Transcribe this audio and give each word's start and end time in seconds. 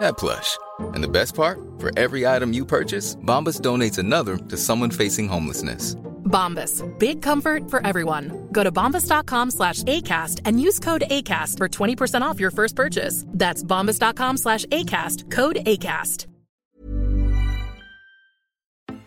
that 0.00 0.18
plush. 0.18 0.58
And 0.94 1.04
the 1.04 1.08
best 1.08 1.34
part, 1.34 1.58
for 1.78 1.90
every 1.98 2.26
item 2.26 2.52
you 2.52 2.66
purchase, 2.66 3.16
Bombas 3.16 3.60
donates 3.60 3.98
another 3.98 4.36
to 4.36 4.56
someone 4.56 4.90
facing 4.90 5.28
homelessness. 5.28 5.94
Bombas, 6.24 6.82
big 6.98 7.22
comfort 7.22 7.68
for 7.68 7.84
everyone. 7.84 8.48
Go 8.52 8.62
to 8.62 8.70
bombas.com 8.70 9.50
slash 9.50 9.82
ACAST 9.82 10.40
and 10.44 10.60
use 10.60 10.78
code 10.78 11.02
ACAST 11.10 11.58
for 11.58 11.68
20% 11.68 12.22
off 12.22 12.38
your 12.38 12.52
first 12.52 12.76
purchase. 12.76 13.24
That's 13.28 13.62
bombas.com 13.62 14.36
slash 14.36 14.64
ACAST, 14.66 15.30
code 15.30 15.56
ACAST. 15.66 16.26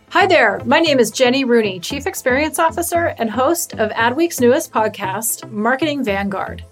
Hi 0.10 0.27
there, 0.27 0.62
my 0.66 0.80
name 0.80 0.99
is 0.99 1.10
Jenny 1.10 1.44
Rooney, 1.44 1.80
Chief 1.80 2.05
Experience 2.05 2.60
Officer 2.60 3.16
and 3.18 3.32
host 3.32 3.73
of 3.73 3.90
Adweek's 3.90 4.40
newest 4.40 4.71
podcast, 4.71 5.49
Marketing 5.49 6.04
Vanguard. 6.04 6.63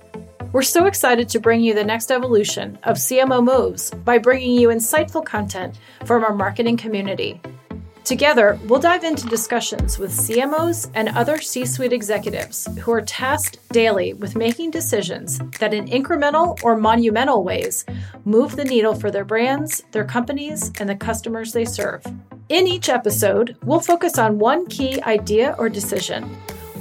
We're 0.53 0.63
so 0.63 0.85
excited 0.85 1.29
to 1.29 1.39
bring 1.39 1.61
you 1.61 1.73
the 1.73 1.83
next 1.85 2.11
evolution 2.11 2.77
of 2.83 2.97
CMO 2.97 3.41
moves 3.41 3.89
by 3.89 4.17
bringing 4.17 4.59
you 4.59 4.67
insightful 4.67 5.23
content 5.23 5.79
from 6.03 6.25
our 6.25 6.35
marketing 6.35 6.75
community. 6.75 7.39
Together, 8.03 8.59
we'll 8.65 8.81
dive 8.81 9.05
into 9.05 9.27
discussions 9.27 9.97
with 9.97 10.11
CMOs 10.11 10.91
and 10.93 11.07
other 11.07 11.39
C 11.39 11.65
suite 11.65 11.93
executives 11.93 12.67
who 12.81 12.91
are 12.91 13.01
tasked 13.01 13.59
daily 13.69 14.11
with 14.13 14.35
making 14.35 14.71
decisions 14.71 15.39
that, 15.59 15.73
in 15.73 15.85
incremental 15.85 16.61
or 16.63 16.75
monumental 16.75 17.45
ways, 17.45 17.85
move 18.25 18.57
the 18.57 18.65
needle 18.65 18.93
for 18.93 19.09
their 19.09 19.23
brands, 19.23 19.83
their 19.91 20.03
companies, 20.03 20.73
and 20.81 20.89
the 20.89 20.95
customers 20.95 21.53
they 21.53 21.63
serve. 21.63 22.03
In 22.49 22.67
each 22.67 22.89
episode, 22.89 23.55
we'll 23.63 23.79
focus 23.79 24.17
on 24.17 24.37
one 24.37 24.67
key 24.67 25.01
idea 25.03 25.55
or 25.57 25.69
decision 25.69 26.23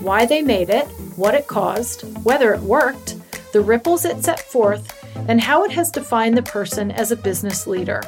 why 0.01 0.25
they 0.25 0.41
made 0.41 0.71
it, 0.71 0.87
what 1.15 1.35
it 1.35 1.47
caused, 1.47 2.03
whether 2.25 2.55
it 2.55 2.61
worked 2.63 3.17
the 3.53 3.61
ripples 3.61 4.05
it 4.05 4.23
set 4.25 4.41
forth, 4.41 4.97
and 5.29 5.41
how 5.41 5.65
it 5.65 5.71
has 5.73 5.91
defined 5.91 6.37
the 6.37 6.43
person 6.43 6.91
as 6.91 7.11
a 7.11 7.17
business 7.17 7.67
leader. 7.67 8.03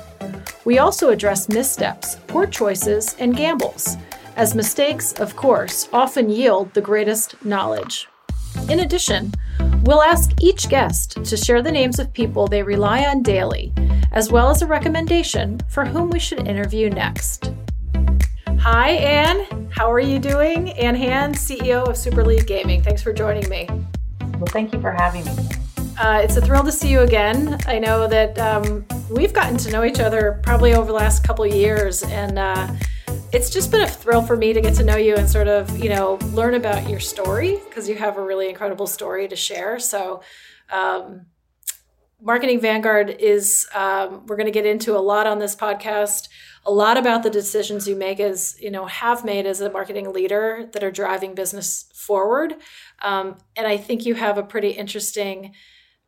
We 0.64 0.78
also 0.78 1.10
address 1.10 1.48
missteps, 1.48 2.16
poor 2.26 2.46
choices, 2.46 3.16
and 3.18 3.36
gambles, 3.36 3.96
as 4.36 4.54
mistakes, 4.54 5.12
of 5.12 5.36
course, 5.36 5.88
often 5.92 6.30
yield 6.30 6.72
the 6.72 6.80
greatest 6.80 7.44
knowledge. 7.44 8.08
In 8.68 8.80
addition, 8.80 9.32
we'll 9.82 10.02
ask 10.02 10.30
each 10.40 10.68
guest 10.68 11.24
to 11.24 11.36
share 11.36 11.62
the 11.62 11.72
names 11.72 11.98
of 11.98 12.12
people 12.12 12.46
they 12.46 12.62
rely 12.62 13.04
on 13.04 13.22
daily, 13.22 13.72
as 14.12 14.30
well 14.30 14.50
as 14.50 14.62
a 14.62 14.66
recommendation 14.66 15.60
for 15.68 15.84
whom 15.84 16.10
we 16.10 16.18
should 16.18 16.46
interview 16.46 16.88
next. 16.90 17.52
Hi, 18.60 18.90
Ann. 18.90 19.68
How 19.70 19.90
are 19.90 20.00
you 20.00 20.18
doing? 20.18 20.70
Ann 20.74 20.94
Hand, 20.94 21.34
CEO 21.34 21.88
of 21.88 21.96
Super 21.96 22.24
League 22.24 22.46
Gaming. 22.46 22.82
Thanks 22.82 23.02
for 23.02 23.12
joining 23.12 23.48
me. 23.48 23.68
Well, 24.42 24.50
thank 24.50 24.72
you 24.72 24.80
for 24.80 24.90
having 24.90 25.24
me. 25.24 25.32
Uh, 25.96 26.20
it's 26.20 26.36
a 26.36 26.40
thrill 26.40 26.64
to 26.64 26.72
see 26.72 26.88
you 26.88 27.02
again. 27.02 27.60
I 27.68 27.78
know 27.78 28.08
that 28.08 28.36
um, 28.40 28.84
we've 29.08 29.32
gotten 29.32 29.56
to 29.58 29.70
know 29.70 29.84
each 29.84 30.00
other 30.00 30.40
probably 30.42 30.74
over 30.74 30.86
the 30.88 30.92
last 30.92 31.22
couple 31.22 31.46
years, 31.46 32.02
and 32.02 32.40
uh, 32.40 32.74
it's 33.32 33.50
just 33.50 33.70
been 33.70 33.82
a 33.82 33.88
thrill 33.88 34.20
for 34.20 34.36
me 34.36 34.52
to 34.52 34.60
get 34.60 34.74
to 34.74 34.84
know 34.84 34.96
you 34.96 35.14
and 35.14 35.30
sort 35.30 35.46
of, 35.46 35.78
you 35.78 35.88
know, 35.88 36.18
learn 36.32 36.54
about 36.54 36.90
your 36.90 36.98
story 36.98 37.60
because 37.68 37.88
you 37.88 37.94
have 37.94 38.16
a 38.16 38.20
really 38.20 38.48
incredible 38.48 38.88
story 38.88 39.28
to 39.28 39.36
share. 39.36 39.78
So, 39.78 40.22
um, 40.72 41.26
Marketing 42.20 42.58
Vanguard 42.58 43.10
is, 43.10 43.68
um, 43.72 44.26
we're 44.26 44.36
going 44.36 44.46
to 44.46 44.52
get 44.52 44.66
into 44.66 44.96
a 44.96 44.98
lot 44.98 45.28
on 45.28 45.38
this 45.38 45.54
podcast, 45.54 46.28
a 46.64 46.70
lot 46.70 46.96
about 46.96 47.22
the 47.22 47.30
decisions 47.30 47.88
you 47.88 47.96
make 47.96 48.20
as, 48.20 48.56
you 48.60 48.70
know, 48.70 48.86
have 48.86 49.24
made 49.24 49.46
as 49.46 49.60
a 49.60 49.70
marketing 49.70 50.12
leader 50.12 50.68
that 50.72 50.84
are 50.84 50.90
driving 50.90 51.34
business 51.34 51.90
forward. 51.94 52.54
Um, 53.00 53.38
and 53.56 53.66
I 53.66 53.76
think 53.76 54.06
you 54.06 54.14
have 54.14 54.38
a 54.38 54.42
pretty 54.42 54.70
interesting 54.70 55.54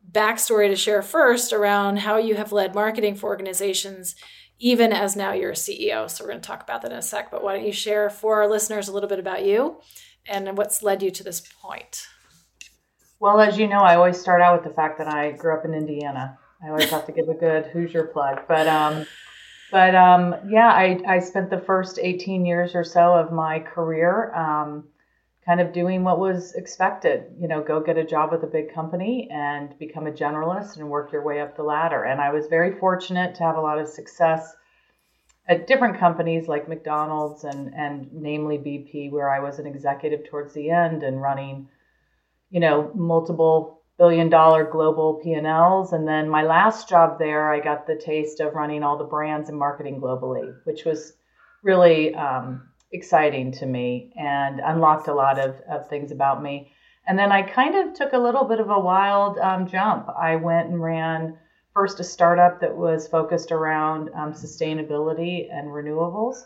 backstory 0.09 0.69
to 0.69 0.75
share 0.75 1.01
first 1.01 1.51
around 1.51 1.97
how 1.97 2.17
you 2.17 2.35
have 2.35 2.51
led 2.51 2.73
marketing 2.73 3.15
for 3.15 3.27
organizations, 3.27 4.15
even 4.59 4.93
as 4.93 5.15
now 5.15 5.33
you're 5.33 5.51
a 5.51 5.55
CEO. 5.55 6.09
So 6.09 6.23
we're 6.23 6.29
going 6.29 6.41
to 6.41 6.47
talk 6.47 6.63
about 6.63 6.81
that 6.83 6.91
in 6.91 6.97
a 6.97 7.01
sec. 7.01 7.31
But 7.31 7.43
why 7.43 7.55
don't 7.55 7.65
you 7.65 7.73
share 7.73 8.09
for 8.09 8.41
our 8.41 8.49
listeners 8.49 8.87
a 8.87 8.93
little 8.93 9.09
bit 9.09 9.19
about 9.19 9.45
you 9.45 9.81
and 10.25 10.57
what's 10.57 10.81
led 10.81 11.03
you 11.03 11.11
to 11.11 11.23
this 11.23 11.41
point? 11.61 12.07
Well, 13.19 13.39
as 13.39 13.57
you 13.57 13.67
know, 13.67 13.79
I 13.79 13.95
always 13.95 14.19
start 14.19 14.41
out 14.41 14.61
with 14.61 14.69
the 14.69 14.75
fact 14.75 14.97
that 14.99 15.07
I 15.07 15.31
grew 15.31 15.57
up 15.57 15.65
in 15.65 15.73
Indiana. 15.73 16.37
I 16.63 16.69
always 16.69 16.89
have 16.89 17.05
to 17.07 17.11
give 17.11 17.27
a 17.27 17.33
good 17.33 17.67
Hoosier 17.67 18.05
plug, 18.05 18.41
but 18.47 18.67
um, 18.67 19.05
but 19.75 19.93
um, 19.93 20.35
yeah, 20.47 20.69
I 20.69 21.01
I 21.05 21.19
spent 21.19 21.49
the 21.49 21.59
first 21.59 21.99
18 22.01 22.45
years 22.45 22.75
or 22.75 22.85
so 22.85 23.13
of 23.13 23.33
my 23.33 23.59
career 23.59 24.33
um, 24.33 24.85
kind 25.45 25.59
of 25.59 25.73
doing 25.73 26.05
what 26.05 26.17
was 26.17 26.53
expected. 26.53 27.25
You 27.37 27.49
know, 27.49 27.61
go 27.61 27.81
get 27.81 27.97
a 27.97 28.05
job 28.05 28.31
with 28.31 28.41
a 28.43 28.47
big 28.47 28.73
company 28.73 29.27
and 29.29 29.77
become 29.77 30.07
a 30.07 30.13
generalist 30.13 30.77
and 30.77 30.89
work 30.89 31.11
your 31.11 31.23
way 31.23 31.41
up 31.41 31.57
the 31.57 31.63
ladder. 31.63 32.05
And 32.05 32.21
I 32.21 32.31
was 32.31 32.47
very 32.47 32.79
fortunate 32.79 33.35
to 33.35 33.43
have 33.43 33.57
a 33.57 33.59
lot 33.59 33.77
of 33.77 33.89
success 33.89 34.55
at 35.45 35.67
different 35.67 35.99
companies 35.99 36.47
like 36.47 36.69
McDonald's 36.69 37.43
and 37.43 37.73
and 37.75 38.07
namely 38.13 38.57
BP, 38.57 39.11
where 39.11 39.29
I 39.29 39.41
was 39.41 39.59
an 39.59 39.67
executive 39.67 40.23
towards 40.29 40.53
the 40.53 40.69
end 40.69 41.03
and 41.03 41.21
running, 41.21 41.67
you 42.49 42.61
know, 42.61 42.91
multiple 42.95 43.74
billion 43.97 44.29
dollar 44.29 44.65
global 44.65 45.21
P&Ls. 45.23 45.93
And 45.93 46.07
then 46.07 46.29
my 46.29 46.43
last 46.43 46.89
job 46.89 47.17
there, 47.17 47.51
I 47.51 47.59
got 47.59 47.87
the 47.87 47.95
taste 47.95 48.39
of 48.39 48.53
running 48.53 48.83
all 48.83 48.97
the 48.97 49.05
brands 49.05 49.49
and 49.49 49.57
marketing 49.57 50.01
globally, 50.01 50.53
which 50.65 50.83
was 50.85 51.13
really 51.63 52.13
um, 52.15 52.67
exciting 52.91 53.51
to 53.53 53.65
me 53.65 54.13
and 54.17 54.59
unlocked 54.59 55.07
a 55.07 55.13
lot 55.13 55.39
of, 55.39 55.55
of 55.69 55.87
things 55.89 56.11
about 56.11 56.43
me. 56.43 56.71
And 57.07 57.17
then 57.17 57.31
I 57.31 57.43
kind 57.43 57.75
of 57.75 57.93
took 57.93 58.13
a 58.13 58.17
little 58.17 58.45
bit 58.45 58.59
of 58.59 58.69
a 58.69 58.79
wild 58.79 59.37
um, 59.37 59.67
jump. 59.67 60.09
I 60.09 60.35
went 60.35 60.69
and 60.69 60.81
ran 60.81 61.37
first 61.73 61.99
a 61.99 62.03
startup 62.03 62.61
that 62.61 62.75
was 62.75 63.07
focused 63.07 63.51
around 63.51 64.09
um, 64.15 64.33
sustainability 64.33 65.47
and 65.51 65.67
renewables. 65.67 66.37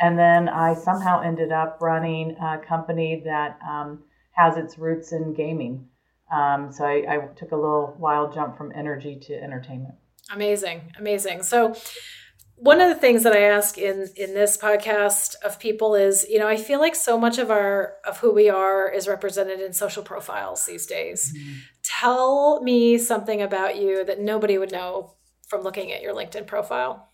And 0.00 0.18
then 0.18 0.48
I 0.48 0.74
somehow 0.74 1.20
ended 1.20 1.52
up 1.52 1.78
running 1.80 2.36
a 2.38 2.58
company 2.58 3.22
that 3.26 3.58
um, 3.68 4.02
has 4.32 4.56
its 4.56 4.78
roots 4.78 5.12
in 5.12 5.34
gaming. 5.34 5.88
Um, 6.30 6.72
so 6.72 6.84
I, 6.84 7.04
I 7.08 7.18
took 7.36 7.52
a 7.52 7.56
little 7.56 7.96
wild 7.98 8.32
jump 8.32 8.56
from 8.56 8.72
energy 8.74 9.18
to 9.22 9.34
entertainment. 9.34 9.94
Amazing, 10.32 10.92
amazing. 10.98 11.42
So 11.42 11.74
one 12.60 12.80
of 12.80 12.88
the 12.88 12.94
things 12.94 13.22
that 13.22 13.32
I 13.32 13.40
ask 13.40 13.78
in 13.78 14.08
in 14.16 14.34
this 14.34 14.58
podcast 14.58 15.34
of 15.44 15.58
people 15.58 15.94
is, 15.94 16.26
you 16.28 16.38
know, 16.38 16.46
I 16.46 16.56
feel 16.56 16.78
like 16.78 16.94
so 16.94 17.18
much 17.18 17.38
of 17.38 17.50
our 17.50 17.94
of 18.06 18.18
who 18.18 18.32
we 18.32 18.50
are 18.50 18.88
is 18.88 19.08
represented 19.08 19.60
in 19.60 19.72
social 19.72 20.02
profiles 20.02 20.66
these 20.66 20.86
days. 20.86 21.32
Mm-hmm. 21.32 21.52
Tell 21.82 22.62
me 22.62 22.98
something 22.98 23.40
about 23.40 23.76
you 23.76 24.04
that 24.04 24.20
nobody 24.20 24.58
would 24.58 24.72
know 24.72 25.14
from 25.48 25.62
looking 25.62 25.90
at 25.90 26.02
your 26.02 26.14
LinkedIn 26.14 26.46
profile. 26.46 27.08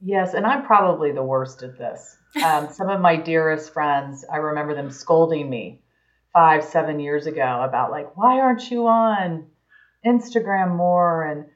Yes, 0.00 0.34
and 0.34 0.46
I'm 0.46 0.66
probably 0.66 1.10
the 1.10 1.22
worst 1.22 1.62
at 1.62 1.78
this. 1.78 2.16
Um, 2.44 2.70
some 2.70 2.90
of 2.90 3.00
my 3.00 3.16
dearest 3.16 3.72
friends, 3.72 4.22
I 4.30 4.36
remember 4.36 4.74
them 4.74 4.90
scolding 4.90 5.48
me 5.48 5.80
five, 6.36 6.62
seven 6.62 7.00
years 7.00 7.26
ago 7.26 7.62
about 7.66 7.90
like, 7.90 8.14
why 8.14 8.40
aren't 8.40 8.70
you 8.70 8.86
on 8.88 9.46
Instagram 10.06 10.76
more? 10.76 11.22
And 11.22 11.46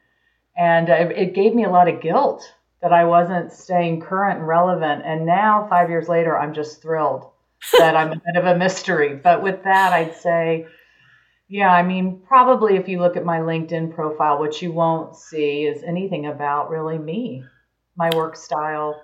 and 0.57 0.89
it 0.89 1.35
gave 1.35 1.55
me 1.55 1.65
a 1.65 1.71
lot 1.71 1.87
of 1.87 2.01
guilt 2.01 2.51
that 2.81 2.91
I 2.91 3.05
wasn't 3.05 3.53
staying 3.53 4.01
current 4.01 4.39
and 4.39 4.49
relevant. 4.49 5.03
And 5.05 5.27
now, 5.27 5.67
five 5.69 5.91
years 5.91 6.09
later, 6.09 6.37
I'm 6.37 6.55
just 6.55 6.81
thrilled 6.81 7.31
that 7.79 7.95
I'm 7.95 8.13
a 8.13 8.17
bit 8.17 8.37
of 8.37 8.47
a 8.47 8.57
mystery. 8.57 9.15
But 9.17 9.43
with 9.43 9.65
that, 9.65 9.93
I'd 9.93 10.17
say, 10.17 10.67
yeah, 11.47 11.71
I 11.71 11.83
mean, 11.83 12.23
probably 12.27 12.77
if 12.77 12.89
you 12.89 13.01
look 13.01 13.19
at 13.19 13.25
my 13.25 13.41
LinkedIn 13.41 13.95
profile, 13.95 14.39
what 14.39 14.63
you 14.63 14.73
won't 14.73 15.15
see 15.15 15.65
is 15.65 15.83
anything 15.83 16.25
about 16.25 16.71
really 16.71 16.97
me, 16.97 17.45
my 17.97 18.09
work 18.17 18.35
style. 18.35 19.03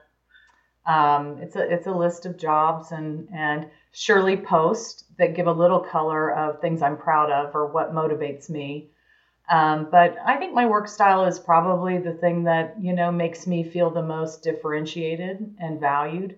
Um, 0.87 1.39
it's 1.43 1.57
a 1.57 1.71
it's 1.71 1.87
a 1.87 1.93
list 1.93 2.25
of 2.25 2.39
jobs 2.39 2.93
and 2.93 3.29
and 3.35 3.67
surely 3.99 4.37
posts 4.37 5.05
that 5.17 5.35
give 5.35 5.47
a 5.47 5.53
little 5.53 5.81
color 5.81 6.31
of 6.31 6.61
things 6.61 6.83
I'm 6.83 6.99
proud 6.99 7.31
of 7.31 7.55
or 7.55 7.67
what 7.67 7.95
motivates 7.95 8.51
me. 8.51 8.91
Um, 9.49 9.89
but 9.91 10.19
I 10.23 10.37
think 10.37 10.53
my 10.53 10.67
work 10.67 10.87
style 10.87 11.25
is 11.25 11.39
probably 11.39 11.97
the 11.97 12.13
thing 12.13 12.45
that 12.45 12.75
you 12.79 12.93
know 12.93 13.11
makes 13.11 13.47
me 13.47 13.65
feel 13.65 13.89
the 13.89 14.03
most 14.03 14.43
differentiated 14.43 15.57
and 15.59 15.81
valued. 15.81 16.37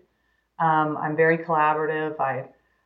Um, 0.60 0.96
I'm 0.98 1.16
very 1.16 1.38
collaborative. 1.38 2.20
I 2.20 2.44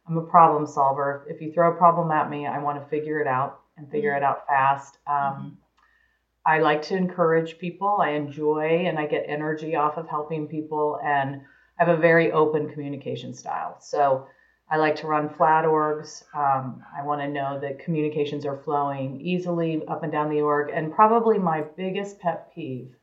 I'm 0.09 0.17
a 0.17 0.23
problem 0.23 0.67
solver. 0.67 1.27
If 1.29 1.43
you 1.43 1.53
throw 1.53 1.75
a 1.75 1.77
problem 1.77 2.11
at 2.11 2.31
me, 2.31 2.47
I 2.47 2.59
want 2.59 2.83
to 2.83 2.89
figure 2.89 3.21
it 3.21 3.27
out 3.27 3.61
and 3.77 3.91
figure 3.91 4.13
mm-hmm. 4.13 4.25
it 4.25 4.27
out 4.27 4.47
fast. 4.47 4.97
Um, 5.07 5.15
mm-hmm. 5.15 5.49
I 6.47 6.61
like 6.61 6.81
to 6.83 6.97
encourage 6.97 7.59
people. 7.59 7.99
I 8.01 8.11
enjoy 8.13 8.87
and 8.87 8.99
I 8.99 9.05
get 9.05 9.27
energy 9.29 9.77
off 9.77 9.99
of 9.99 10.09
helping 10.09 10.47
people, 10.47 10.99
and 11.05 11.43
I 11.79 11.85
have 11.85 11.99
a 11.99 12.01
very 12.01 12.33
open 12.33 12.71
communication 12.71 13.35
style. 13.35 13.77
So 13.81 14.29
I 14.73 14.77
like 14.77 14.97
to 14.97 15.07
run 15.07 15.29
flat 15.29 15.67
orgs. 15.67 16.25
Um, 16.35 16.83
I 16.99 17.05
want 17.05 17.21
to 17.21 17.29
know 17.29 17.61
that 17.61 17.81
communications 17.81 18.47
are 18.47 18.57
flowing 18.57 19.21
easily 19.21 19.83
up 19.87 20.03
and 20.03 20.11
down 20.11 20.31
the 20.31 20.41
org. 20.41 20.71
And 20.73 20.91
probably 20.91 21.37
my 21.37 21.61
biggest 21.77 22.19
pet 22.19 22.55
peeve, 22.55 22.97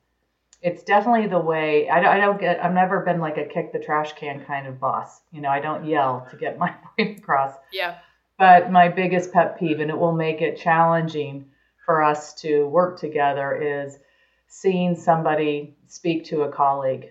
it's 0.64 0.82
definitely 0.82 1.28
the 1.28 1.40
way 1.40 1.88
I 1.88 2.02
don't, 2.02 2.10
I 2.10 2.20
don't 2.20 2.40
get, 2.40 2.66
I've 2.66 2.74
never 2.74 3.02
been 3.02 3.20
like 3.20 3.38
a 3.38 3.46
kick 3.46 3.72
the 3.72 3.78
trash 3.78 4.14
can 4.14 4.44
kind 4.46 4.66
of 4.66 4.80
boss. 4.80 5.22
You 5.32 5.42
know, 5.42 5.50
I 5.50 5.60
don't 5.60 5.86
yell 5.86 6.28
to 6.32 6.38
get 6.38 6.58
my 6.58 6.74
point 6.98 7.20
across. 7.20 7.54
Yeah. 7.72 8.00
But 8.40 8.72
my 8.72 8.90
biggest 8.90 9.32
pet 9.32 9.60
peeve, 9.60 9.80
and 9.80 9.92
it 9.92 9.98
will 9.98 10.16
make 10.16 10.42
it 10.42 10.58
challenging 10.58 11.52
for 11.86 12.02
us 12.02 12.34
to 12.42 12.66
work 12.66 13.00
together 13.00 13.56
is 13.86 14.00
seeing 14.48 14.96
somebody 14.96 15.76
speak 15.86 16.26
to 16.26 16.42
a 16.42 16.52
colleague 16.52 17.10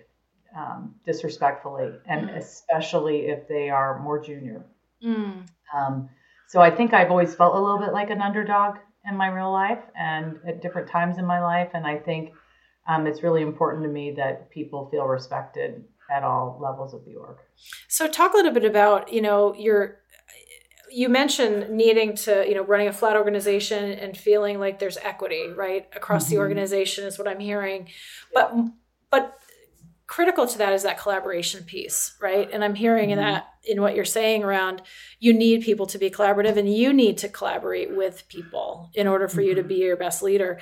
um, 0.59 0.95
disrespectfully, 1.05 1.89
and 2.05 2.29
mm. 2.29 2.37
especially 2.37 3.27
if 3.27 3.47
they 3.47 3.69
are 3.69 3.99
more 3.99 4.19
junior. 4.21 4.65
Mm. 5.05 5.47
Um, 5.75 6.09
so 6.47 6.59
I 6.59 6.71
think 6.71 6.93
I've 6.93 7.11
always 7.11 7.33
felt 7.33 7.55
a 7.55 7.59
little 7.59 7.79
bit 7.79 7.93
like 7.93 8.09
an 8.09 8.21
underdog 8.21 8.77
in 9.07 9.15
my 9.15 9.27
real 9.27 9.51
life 9.51 9.83
and 9.97 10.39
at 10.47 10.61
different 10.61 10.89
times 10.89 11.17
in 11.17 11.25
my 11.25 11.39
life. 11.41 11.69
And 11.73 11.87
I 11.87 11.97
think 11.97 12.31
um, 12.87 13.07
it's 13.07 13.23
really 13.23 13.41
important 13.41 13.83
to 13.83 13.89
me 13.89 14.11
that 14.17 14.49
people 14.49 14.89
feel 14.89 15.05
respected 15.05 15.85
at 16.11 16.23
all 16.23 16.59
levels 16.61 16.93
of 16.93 17.05
the 17.05 17.15
org. 17.15 17.37
So 17.87 18.07
talk 18.07 18.33
a 18.33 18.37
little 18.37 18.51
bit 18.51 18.65
about, 18.65 19.13
you 19.13 19.21
know, 19.21 19.53
your 19.55 19.99
you 20.91 21.07
mentioned 21.07 21.69
needing 21.69 22.15
to, 22.15 22.43
you 22.47 22.55
know, 22.55 22.63
running 22.63 22.87
a 22.87 22.93
flat 22.93 23.15
organization 23.15 23.91
and 23.91 24.17
feeling 24.17 24.59
like 24.59 24.79
there's 24.79 24.97
equity, 24.97 25.47
right, 25.55 25.87
across 25.95 26.25
mm-hmm. 26.25 26.33
the 26.33 26.39
organization 26.39 27.05
is 27.05 27.19
what 27.19 27.27
I'm 27.27 27.39
hearing. 27.39 27.89
But 28.33 28.55
but 29.11 29.37
critical 30.09 30.47
to 30.47 30.57
that 30.57 30.73
is 30.73 30.81
that 30.81 30.99
collaboration 30.99 31.63
piece, 31.63 32.15
right? 32.19 32.49
And 32.51 32.63
I'm 32.63 32.73
hearing 32.73 33.09
mm-hmm. 33.09 33.21
that 33.21 33.53
in 33.63 33.79
what 33.79 33.95
you're 33.95 34.05
saying 34.05 34.43
around 34.43 34.81
you 35.19 35.31
need 35.31 35.61
people 35.61 35.85
to 35.85 35.99
be 35.99 36.09
collaborative 36.09 36.57
and 36.57 36.73
you 36.73 36.91
need 36.91 37.19
to 37.19 37.29
collaborate 37.29 37.95
with 37.95 38.27
people 38.27 38.89
in 38.95 39.07
order 39.07 39.27
for 39.27 39.41
mm-hmm. 39.41 39.49
you 39.49 39.55
to 39.55 39.61
mm-hmm. 39.61 39.67
be 39.69 39.75
your 39.75 39.95
best 39.95 40.23
leader. 40.23 40.59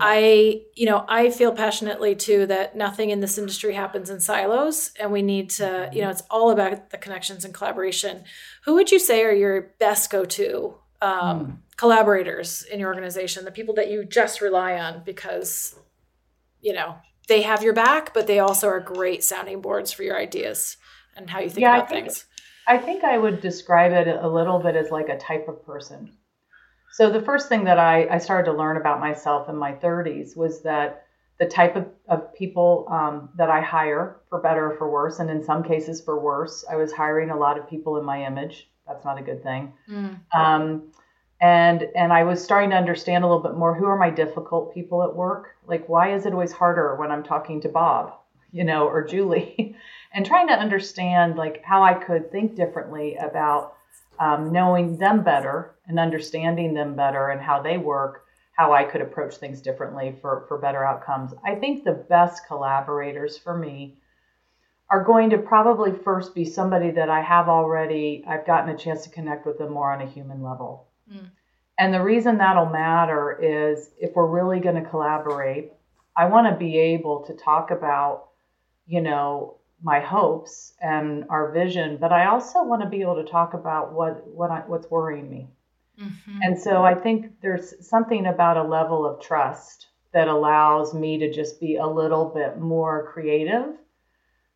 I, 0.00 0.62
you 0.74 0.86
know, 0.86 1.04
I 1.06 1.28
feel 1.30 1.52
passionately 1.52 2.14
too 2.14 2.46
that 2.46 2.76
nothing 2.76 3.10
in 3.10 3.20
this 3.20 3.36
industry 3.36 3.74
happens 3.74 4.10
in 4.10 4.20
silos 4.20 4.92
and 4.98 5.12
we 5.12 5.22
need 5.22 5.50
to, 5.50 5.90
you 5.92 6.00
know, 6.00 6.08
it's 6.08 6.22
all 6.30 6.50
about 6.50 6.90
the 6.90 6.98
connections 6.98 7.44
and 7.44 7.52
collaboration. 7.52 8.24
Who 8.64 8.74
would 8.74 8.90
you 8.90 8.98
say 8.98 9.22
are 9.22 9.32
your 9.32 9.74
best 9.78 10.08
go 10.10 10.24
to 10.24 10.76
um, 11.02 11.12
mm. 11.12 11.56
collaborators 11.76 12.62
in 12.62 12.80
your 12.80 12.88
organization, 12.88 13.44
the 13.44 13.50
people 13.50 13.74
that 13.74 13.90
you 13.90 14.04
just 14.04 14.40
rely 14.40 14.78
on 14.78 15.02
because, 15.04 15.74
you 16.60 16.72
know, 16.72 16.96
they 17.28 17.42
have 17.42 17.62
your 17.62 17.72
back, 17.72 18.12
but 18.12 18.26
they 18.26 18.38
also 18.38 18.66
are 18.68 18.80
great 18.80 19.22
sounding 19.22 19.60
boards 19.60 19.92
for 19.92 20.02
your 20.02 20.18
ideas 20.18 20.76
and 21.16 21.30
how 21.30 21.40
you 21.40 21.48
think 21.48 21.60
yeah, 21.62 21.76
about 21.76 21.86
I 21.86 21.90
think, 21.90 22.06
things? 22.06 22.24
I 22.66 22.78
think 22.78 23.04
I 23.04 23.18
would 23.18 23.40
describe 23.40 23.92
it 23.92 24.08
a 24.08 24.28
little 24.28 24.58
bit 24.58 24.76
as 24.76 24.90
like 24.90 25.08
a 25.08 25.18
type 25.18 25.48
of 25.48 25.64
person. 25.64 26.12
So 26.92 27.10
the 27.10 27.22
first 27.22 27.48
thing 27.48 27.64
that 27.64 27.78
I, 27.78 28.08
I 28.08 28.18
started 28.18 28.50
to 28.50 28.56
learn 28.56 28.76
about 28.76 28.98
myself 28.98 29.48
in 29.48 29.56
my 29.56 29.72
30s 29.72 30.36
was 30.36 30.62
that 30.62 31.04
the 31.38 31.46
type 31.46 31.76
of, 31.76 31.86
of 32.08 32.34
people 32.34 32.86
um, 32.90 33.28
that 33.36 33.48
I 33.48 33.60
hire, 33.60 34.16
for 34.28 34.40
better 34.40 34.72
or 34.72 34.76
for 34.76 34.90
worse, 34.90 35.20
and 35.20 35.30
in 35.30 35.44
some 35.44 35.62
cases 35.62 36.00
for 36.00 36.18
worse, 36.18 36.64
I 36.68 36.76
was 36.76 36.92
hiring 36.92 37.30
a 37.30 37.36
lot 37.36 37.58
of 37.58 37.70
people 37.70 37.98
in 37.98 38.04
my 38.04 38.24
image. 38.26 38.68
That's 38.86 39.04
not 39.04 39.18
a 39.18 39.22
good 39.22 39.42
thing. 39.42 39.72
Mm. 39.88 40.18
Um, 40.36 40.82
and 41.40 41.82
and 41.94 42.12
I 42.12 42.24
was 42.24 42.42
starting 42.42 42.70
to 42.70 42.76
understand 42.76 43.24
a 43.24 43.26
little 43.26 43.42
bit 43.42 43.56
more 43.56 43.74
who 43.74 43.86
are 43.86 43.98
my 43.98 44.10
difficult 44.10 44.74
people 44.74 45.02
at 45.02 45.14
work. 45.14 45.56
Like 45.66 45.88
why 45.88 46.12
is 46.14 46.26
it 46.26 46.32
always 46.32 46.52
harder 46.52 46.96
when 46.96 47.10
I'm 47.10 47.22
talking 47.22 47.60
to 47.62 47.68
Bob, 47.68 48.14
you 48.52 48.64
know, 48.64 48.88
or 48.88 49.06
Julie, 49.06 49.76
and 50.12 50.26
trying 50.26 50.48
to 50.48 50.54
understand 50.54 51.36
like 51.36 51.62
how 51.64 51.82
I 51.82 51.94
could 51.94 52.32
think 52.32 52.56
differently 52.56 53.16
about 53.16 53.74
um, 54.18 54.52
knowing 54.52 54.96
them 54.98 55.22
better 55.22 55.74
and 55.86 55.98
understanding 55.98 56.74
them 56.74 56.94
better 56.94 57.28
and 57.28 57.40
how 57.40 57.62
they 57.62 57.78
work, 57.78 58.24
how 58.52 58.72
I 58.72 58.84
could 58.84 59.00
approach 59.00 59.36
things 59.36 59.60
differently 59.60 60.16
for, 60.20 60.44
for 60.48 60.58
better 60.58 60.84
outcomes. 60.84 61.32
I 61.44 61.54
think 61.54 61.84
the 61.84 61.92
best 61.92 62.46
collaborators 62.46 63.38
for 63.38 63.56
me 63.56 63.96
are 64.90 65.04
going 65.04 65.30
to 65.30 65.38
probably 65.38 65.92
first 65.92 66.34
be 66.34 66.44
somebody 66.44 66.90
that 66.90 67.10
I 67.10 67.20
have 67.20 67.48
already, 67.48 68.24
I've 68.26 68.46
gotten 68.46 68.74
a 68.74 68.76
chance 68.76 69.04
to 69.04 69.10
connect 69.10 69.46
with 69.46 69.58
them 69.58 69.72
more 69.72 69.92
on 69.92 70.00
a 70.00 70.10
human 70.10 70.42
level. 70.42 70.87
Mm. 71.12 71.30
And 71.78 71.94
the 71.94 72.02
reason 72.02 72.38
that'll 72.38 72.66
matter 72.66 73.38
is 73.40 73.90
if 73.98 74.14
we're 74.14 74.26
really 74.26 74.60
going 74.60 74.82
to 74.82 74.88
collaborate, 74.88 75.72
I 76.16 76.26
want 76.26 76.48
to 76.48 76.58
be 76.58 76.76
able 76.76 77.24
to 77.26 77.34
talk 77.34 77.70
about, 77.70 78.28
you 78.86 79.00
know, 79.00 79.54
my 79.82 80.00
hopes 80.00 80.72
and 80.80 81.24
our 81.30 81.52
vision, 81.52 81.98
but 81.98 82.12
I 82.12 82.26
also 82.26 82.64
want 82.64 82.82
to 82.82 82.88
be 82.88 83.00
able 83.00 83.14
to 83.22 83.30
talk 83.30 83.54
about 83.54 83.92
what 83.92 84.26
what 84.26 84.50
I, 84.50 84.60
what's 84.66 84.90
worrying 84.90 85.30
me. 85.30 85.46
Mm-hmm. 86.00 86.38
And 86.42 86.58
so 86.58 86.84
I 86.84 86.94
think 86.94 87.40
there's 87.40 87.86
something 87.86 88.26
about 88.26 88.56
a 88.56 88.62
level 88.62 89.06
of 89.06 89.20
trust 89.20 89.86
that 90.12 90.26
allows 90.26 90.94
me 90.94 91.18
to 91.18 91.32
just 91.32 91.60
be 91.60 91.76
a 91.76 91.86
little 91.86 92.24
bit 92.24 92.58
more 92.58 93.10
creative, 93.12 93.74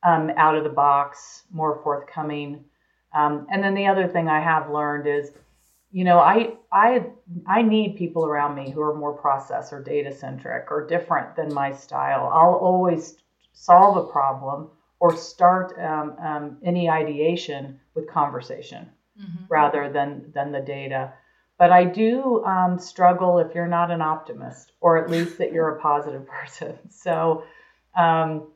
um, 0.03 0.31
out 0.37 0.57
of 0.57 0.65
the 0.65 0.71
box, 0.71 1.45
more 1.53 1.81
forthcoming. 1.85 2.65
Um, 3.15 3.47
and 3.51 3.63
then 3.63 3.75
the 3.75 3.87
other 3.87 4.09
thing 4.09 4.29
I 4.29 4.41
have 4.41 4.71
learned 4.71 5.07
is, 5.07 5.31
you 5.93 6.05
know, 6.05 6.19
I 6.19 6.55
I 6.73 7.07
I 7.47 7.63
need 7.63 7.97
people 7.97 8.27
around 8.27 8.55
me 8.57 8.71
who 8.71 8.81
are 8.81 8.95
more 8.95 9.13
process 9.13 9.73
or 9.73 9.83
data 9.83 10.11
centric 10.13 10.71
or 10.71 10.87
different 10.87 11.37
than 11.37 11.53
my 11.53 11.73
style. 11.73 12.31
I'll 12.33 12.55
always 12.55 13.17
solve 13.53 13.99
a 13.99 14.11
problem 14.11 14.71
or 15.01 15.17
start 15.17 15.79
um, 15.79 16.17
um, 16.19 16.59
any 16.65 16.89
ideation 16.89 17.79
with 17.95 18.09
conversation 18.09 18.89
mm-hmm. 19.21 19.45
rather 19.51 19.93
than 19.93 20.33
than 20.35 20.51
the 20.51 20.61
data. 20.61 21.13
But 21.59 21.71
I 21.71 21.85
do 21.85 22.43
um, 22.45 22.79
struggle 22.79 23.39
if 23.39 23.55
you're 23.55 23.69
not 23.69 23.91
an 23.91 24.01
optimist, 24.01 24.73
or 24.81 24.97
at 24.97 25.11
least 25.11 25.39
that 25.39 25.53
you're 25.53 25.77
a 25.77 25.81
positive 25.81 26.27
person. 26.39 26.79
So, 26.91 27.45
um, 27.95 28.49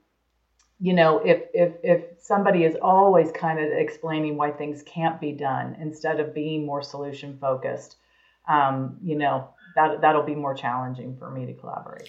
you 0.78 0.92
know, 0.92 1.18
if 1.18 1.42
if 1.54 1.72
if 1.82 2.04
somebody 2.20 2.64
is 2.64 2.76
always 2.82 3.32
kind 3.32 3.58
of 3.58 3.66
explaining 3.72 4.36
why 4.36 4.50
things 4.50 4.82
can't 4.82 5.20
be 5.20 5.32
done 5.32 5.76
instead 5.80 6.20
of 6.20 6.34
being 6.34 6.66
more 6.66 6.82
solution 6.82 7.38
focused, 7.40 7.96
um, 8.48 8.98
you 9.02 9.16
know, 9.16 9.48
that 9.74 10.00
that'll 10.02 10.22
be 10.22 10.34
more 10.34 10.54
challenging 10.54 11.16
for 11.16 11.30
me 11.30 11.46
to 11.46 11.54
collaborate. 11.54 12.08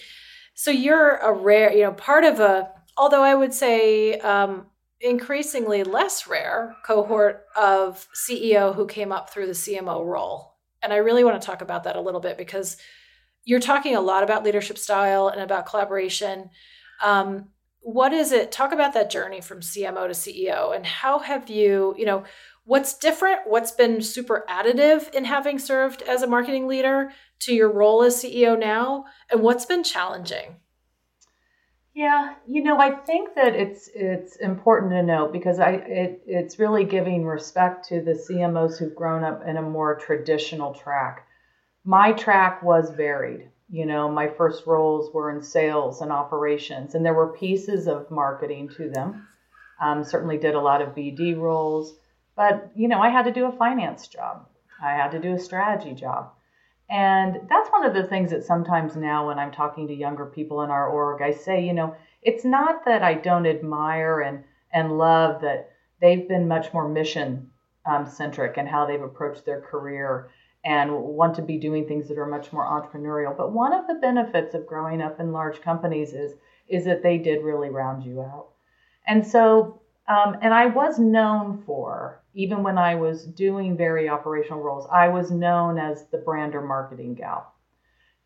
So 0.54 0.72
you're 0.72 1.18
a 1.18 1.32
rare, 1.32 1.72
you 1.72 1.84
know, 1.84 1.94
part 1.94 2.24
of 2.24 2.40
a 2.40 2.70
although 2.98 3.24
I 3.24 3.36
would 3.36 3.54
say 3.54 4.20
um, 4.20 4.66
increasingly 5.00 5.84
less 5.84 6.28
rare 6.28 6.76
cohort 6.86 7.46
of 7.56 8.08
CEO 8.16 8.76
who 8.76 8.88
came 8.88 9.12
up 9.12 9.30
through 9.30 9.48
the 9.48 9.54
CMO 9.54 10.04
role. 10.06 10.56
And 10.82 10.92
I 10.92 10.98
really 10.98 11.24
want 11.24 11.40
to 11.42 11.46
talk 11.46 11.62
about 11.62 11.84
that 11.86 11.96
a 11.96 12.02
little 12.02 12.20
bit 12.20 12.38
because 12.38 12.78
you're 13.46 13.60
talking 13.60 13.96
a 13.96 14.02
lot 14.02 14.24
about 14.24 14.44
leadership 14.44 14.78
style 14.78 15.28
and 15.30 15.42
about 15.42 15.68
collaboration. 15.68 16.50
Um, 17.04 17.50
what 17.82 18.14
is 18.14 18.32
it? 18.32 18.52
Talk 18.52 18.72
about 18.72 18.94
that 18.94 19.10
journey 19.10 19.42
from 19.42 19.62
CMO 19.62 20.08
to 20.08 20.14
CEO 20.14 20.76
and 20.76 20.86
how 20.86 21.20
have 21.20 21.50
you, 21.50 21.96
you 21.98 22.06
know, 22.06 22.24
what's 22.66 22.98
different? 22.98 23.42
What's 23.46 23.72
been 23.72 24.02
super 24.02 24.46
additive 24.50 25.14
in 25.14 25.26
having 25.26 25.58
served 25.58 26.02
as 26.02 26.22
a 26.22 26.28
marketing 26.28 26.68
leader 26.68 27.12
to 27.40 27.54
your 27.54 27.72
role 27.72 28.04
as 28.04 28.22
CEO 28.22 28.60
now? 28.60 29.06
And 29.32 29.42
what's 29.42 29.66
been 29.66 29.84
challenging? 29.84 30.58
Yeah, 31.98 32.36
you 32.46 32.62
know, 32.62 32.80
I 32.80 32.92
think 32.92 33.34
that 33.34 33.56
it's 33.56 33.90
it's 33.96 34.36
important 34.36 34.92
to 34.92 35.02
note 35.02 35.34
because 35.34 35.60
I 35.60 35.72
it, 35.72 36.22
it's 36.28 36.60
really 36.60 36.84
giving 36.84 37.26
respect 37.26 37.88
to 37.88 38.02
the 38.02 38.12
CMOs 38.12 38.78
who've 38.78 38.94
grown 38.94 39.24
up 39.24 39.42
in 39.48 39.58
a 39.58 39.64
more 39.64 39.96
traditional 39.96 40.76
track. 40.76 41.26
My 41.84 42.12
track 42.12 42.62
was 42.62 42.92
varied. 42.92 43.50
You 43.70 43.86
know, 43.86 44.10
my 44.10 44.28
first 44.30 44.66
roles 44.66 45.14
were 45.14 45.30
in 45.30 45.42
sales 45.42 46.02
and 46.02 46.12
operations, 46.12 46.96
and 46.96 47.06
there 47.06 47.14
were 47.14 47.38
pieces 47.38 47.88
of 47.88 48.10
marketing 48.10 48.70
to 48.78 48.90
them. 48.90 49.28
Um, 49.82 50.04
certainly 50.04 50.38
did 50.38 50.56
a 50.56 50.62
lot 50.62 50.82
of 50.82 50.96
BD 50.96 51.38
roles, 51.38 51.94
but 52.36 52.72
you 52.76 52.88
know, 52.88 53.00
I 53.00 53.10
had 53.10 53.26
to 53.26 53.32
do 53.32 53.46
a 53.46 53.52
finance 53.52 54.08
job. 54.08 54.48
I 54.82 54.92
had 54.92 55.12
to 55.12 55.20
do 55.20 55.34
a 55.34 55.40
strategy 55.40 55.94
job. 55.94 56.32
And 56.90 57.42
that's 57.50 57.70
one 57.70 57.84
of 57.84 57.94
the 57.94 58.06
things 58.06 58.32
that 58.32 58.46
sometimes 58.46 58.96
now, 58.96 59.28
when 59.28 59.40
I'm 59.40 59.52
talking 59.52 59.88
to 59.88 59.94
younger 59.94 60.26
people 60.26 60.62
in 60.62 60.70
our 60.70 60.88
org, 60.88 61.22
I 61.22 61.32
say, 61.32 61.66
you 61.66 61.74
know, 61.74 61.96
it's 62.22 62.46
not 62.46 62.86
that 62.86 63.04
I 63.04 63.16
don't 63.16 63.46
admire 63.46 64.22
and, 64.22 64.44
and 64.72 64.98
love 64.98 65.42
that 65.42 65.72
they've 66.00 66.28
been 66.28 66.48
much 66.48 66.74
more 66.74 66.88
mission 66.88 67.52
um, 67.86 68.06
centric 68.06 68.58
and 68.58 68.68
how 68.68 68.86
they've 68.86 69.02
approached 69.02 69.46
their 69.46 69.62
career 69.62 70.30
and 70.66 70.92
want 70.92 71.36
to 71.36 71.42
be 71.42 71.58
doing 71.58 71.88
things 71.88 72.08
that 72.08 72.18
are 72.18 72.26
much 72.26 72.52
more 72.52 72.66
entrepreneurial. 72.66 73.36
But 73.36 73.54
one 73.54 73.74
of 73.74 73.88
the 73.88 73.96
benefits 73.96 74.54
of 74.54 74.68
growing 74.68 75.02
up 75.02 75.20
in 75.20 75.32
large 75.32 75.62
companies 75.62 76.14
is 76.14 76.34
is 76.68 76.86
that 76.86 77.02
they 77.02 77.18
did 77.18 77.44
really 77.44 77.70
round 77.70 78.04
you 78.04 78.22
out. 78.22 78.48
And 79.08 79.26
so, 79.26 79.82
um, 80.08 80.36
and 80.42 80.54
I 80.54 80.66
was 80.66 81.00
known 81.00 81.64
for 81.66 82.22
even 82.34 82.62
when 82.62 82.78
I 82.78 82.96
was 82.96 83.26
doing 83.26 83.78
very 83.78 84.10
operational 84.10 84.62
roles, 84.62 84.88
I 84.92 85.08
was 85.08 85.32
known 85.32 85.80
as 85.80 86.06
the 86.12 86.20
brand 86.20 86.56
or 86.56 86.62
marketing 86.62 87.16
gal. 87.16 87.54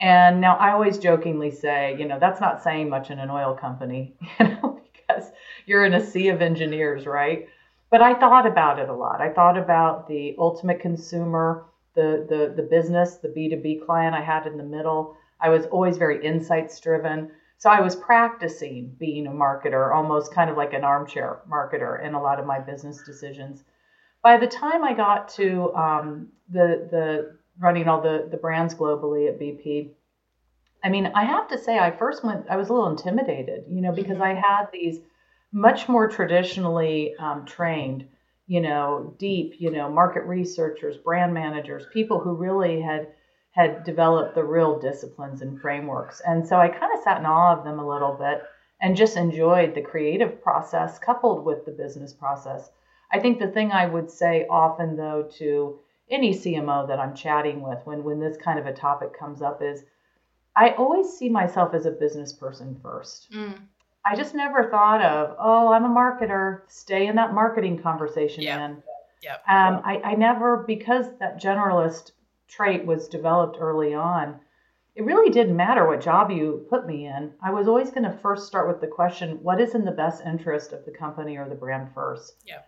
And 0.01 0.41
now 0.41 0.57
I 0.57 0.71
always 0.71 0.97
jokingly 0.97 1.51
say, 1.51 1.95
you 1.97 2.05
know, 2.07 2.19
that's 2.19 2.41
not 2.41 2.63
saying 2.63 2.89
much 2.89 3.11
in 3.11 3.19
an 3.19 3.29
oil 3.29 3.53
company, 3.53 4.15
you 4.39 4.47
know, 4.47 4.81
because 4.91 5.31
you're 5.65 5.85
in 5.85 5.93
a 5.93 6.05
sea 6.05 6.29
of 6.29 6.41
engineers, 6.41 7.05
right? 7.05 7.47
But 7.91 8.01
I 8.01 8.15
thought 8.15 8.47
about 8.47 8.79
it 8.79 8.89
a 8.89 8.93
lot. 8.93 9.21
I 9.21 9.29
thought 9.29 9.57
about 9.57 10.07
the 10.07 10.35
ultimate 10.39 10.79
consumer, 10.79 11.65
the 11.95 12.25
the 12.29 12.53
the 12.55 12.67
business, 12.67 13.15
the 13.15 13.27
B2B 13.27 13.85
client 13.85 14.15
I 14.15 14.21
had 14.21 14.47
in 14.47 14.57
the 14.57 14.63
middle. 14.63 15.15
I 15.39 15.49
was 15.49 15.65
always 15.67 15.97
very 15.97 16.23
insights 16.25 16.79
driven. 16.79 17.31
So 17.57 17.69
I 17.69 17.81
was 17.81 17.95
practicing 17.95 18.95
being 18.97 19.27
a 19.27 19.31
marketer, 19.31 19.93
almost 19.93 20.33
kind 20.33 20.49
of 20.49 20.57
like 20.57 20.73
an 20.73 20.83
armchair 20.83 21.41
marketer 21.49 22.03
in 22.03 22.15
a 22.15 22.21
lot 22.21 22.39
of 22.39 22.45
my 22.47 22.59
business 22.59 23.03
decisions. 23.03 23.63
By 24.23 24.37
the 24.37 24.47
time 24.47 24.83
I 24.83 24.93
got 24.93 25.29
to 25.29 25.73
um, 25.75 26.27
the 26.49 26.87
the 26.89 27.37
running 27.59 27.87
all 27.87 28.01
the, 28.01 28.27
the 28.29 28.37
brands 28.37 28.73
globally 28.73 29.29
at 29.29 29.39
BP. 29.39 29.91
I 30.83 30.89
mean, 30.89 31.11
I 31.13 31.23
have 31.25 31.47
to 31.49 31.57
say, 31.57 31.77
I 31.77 31.91
first 31.91 32.23
went, 32.23 32.47
I 32.49 32.55
was 32.55 32.69
a 32.69 32.73
little 32.73 32.89
intimidated, 32.89 33.65
you 33.69 33.81
know, 33.81 33.91
because 33.91 34.17
mm-hmm. 34.17 34.23
I 34.23 34.33
had 34.33 34.67
these 34.73 34.99
much 35.51 35.87
more 35.87 36.07
traditionally 36.07 37.13
um, 37.19 37.45
trained, 37.45 38.07
you 38.51 38.59
know, 38.59 39.15
deep, 39.17 39.53
you 39.59 39.71
know, 39.71 39.89
market 39.89 40.23
researchers, 40.23 40.97
brand 40.97 41.33
managers, 41.33 41.85
people 41.93 42.19
who 42.19 42.35
really 42.35 42.81
had 42.81 43.07
had 43.51 43.85
developed 43.85 44.35
the 44.35 44.43
real 44.43 44.77
disciplines 44.77 45.41
and 45.41 45.61
frameworks. 45.61 46.21
And 46.27 46.45
so 46.45 46.57
I 46.57 46.67
kind 46.67 46.91
of 46.93 47.01
sat 47.01 47.19
in 47.19 47.25
awe 47.25 47.57
of 47.57 47.63
them 47.63 47.79
a 47.79 47.87
little 47.87 48.11
bit 48.11 48.43
and 48.81 48.97
just 48.97 49.15
enjoyed 49.15 49.73
the 49.73 49.81
creative 49.81 50.43
process 50.43 50.99
coupled 50.99 51.45
with 51.45 51.63
the 51.65 51.71
business 51.71 52.11
process. 52.11 52.69
I 53.09 53.21
think 53.21 53.39
the 53.39 53.47
thing 53.47 53.71
I 53.71 53.85
would 53.85 54.11
say 54.11 54.45
often 54.49 54.97
though 54.97 55.29
to 55.37 55.79
any 56.09 56.33
CMO 56.33 56.89
that 56.89 56.99
I'm 56.99 57.15
chatting 57.15 57.61
with 57.61 57.79
when 57.85 58.03
when 58.03 58.19
this 58.19 58.35
kind 58.35 58.59
of 58.59 58.65
a 58.65 58.73
topic 58.73 59.17
comes 59.17 59.41
up 59.41 59.61
is 59.61 59.85
I 60.57 60.71
always 60.71 61.07
see 61.07 61.29
myself 61.29 61.73
as 61.73 61.85
a 61.85 61.91
business 61.91 62.33
person 62.33 62.77
first. 62.83 63.31
Mm. 63.31 63.61
I 64.05 64.15
just 64.15 64.33
never 64.33 64.69
thought 64.69 65.01
of, 65.01 65.35
oh, 65.39 65.71
I'm 65.71 65.85
a 65.85 65.89
marketer, 65.89 66.61
stay 66.67 67.07
in 67.07 67.15
that 67.15 67.33
marketing 67.33 67.81
conversation 67.81 68.43
yeah. 68.43 68.57
then. 68.57 68.83
Yep. 69.21 69.43
Um, 69.47 69.81
I, 69.85 70.01
I 70.03 70.15
never, 70.15 70.63
because 70.65 71.05
that 71.19 71.41
generalist 71.41 72.11
trait 72.47 72.85
was 72.85 73.07
developed 73.07 73.57
early 73.59 73.93
on, 73.93 74.39
it 74.95 75.05
really 75.05 75.29
didn't 75.29 75.55
matter 75.55 75.87
what 75.87 76.01
job 76.01 76.31
you 76.31 76.65
put 76.69 76.87
me 76.87 77.05
in. 77.05 77.31
I 77.41 77.51
was 77.51 77.67
always 77.67 77.91
going 77.91 78.03
to 78.03 78.17
first 78.17 78.47
start 78.47 78.67
with 78.67 78.81
the 78.81 78.87
question, 78.87 79.39
what 79.41 79.61
is 79.61 79.75
in 79.75 79.85
the 79.85 79.91
best 79.91 80.23
interest 80.25 80.73
of 80.73 80.83
the 80.85 80.91
company 80.91 81.37
or 81.37 81.47
the 81.47 81.55
brand 81.55 81.89
first? 81.93 82.33
Yeah. 82.45 82.59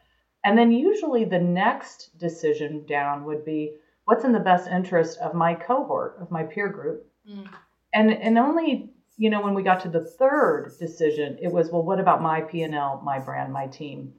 And 0.46 0.58
then 0.58 0.72
usually 0.72 1.25
the 1.25 1.40
next 1.40 2.18
decision 2.18 2.86
down 2.86 3.25
would 3.25 3.44
be 3.44 3.75
what's 4.06 4.24
in 4.24 4.34
the 4.34 4.40
best 4.40 4.68
interest 4.68 5.18
of 5.20 5.34
my 5.34 5.54
cohort, 5.54 6.18
of 6.22 6.32
my 6.32 6.44
peer 6.44 6.70
group. 6.70 7.08
Mm. 7.30 7.50
And 7.94 8.12
and 8.12 8.38
only, 8.38 8.92
you 9.24 9.30
know, 9.30 9.42
when 9.42 9.53
we 9.53 9.63
got 9.63 9.80
to 9.82 9.89
the 9.89 10.03
third 10.03 10.74
decision, 10.77 11.38
it 11.42 11.51
was, 11.51 11.72
well, 11.72 11.82
what 11.84 12.00
about 12.00 12.22
my 12.22 12.42
P&L, 12.42 13.01
my 13.06 13.20
brand, 13.20 13.53
my 13.53 13.68
team? 13.68 14.13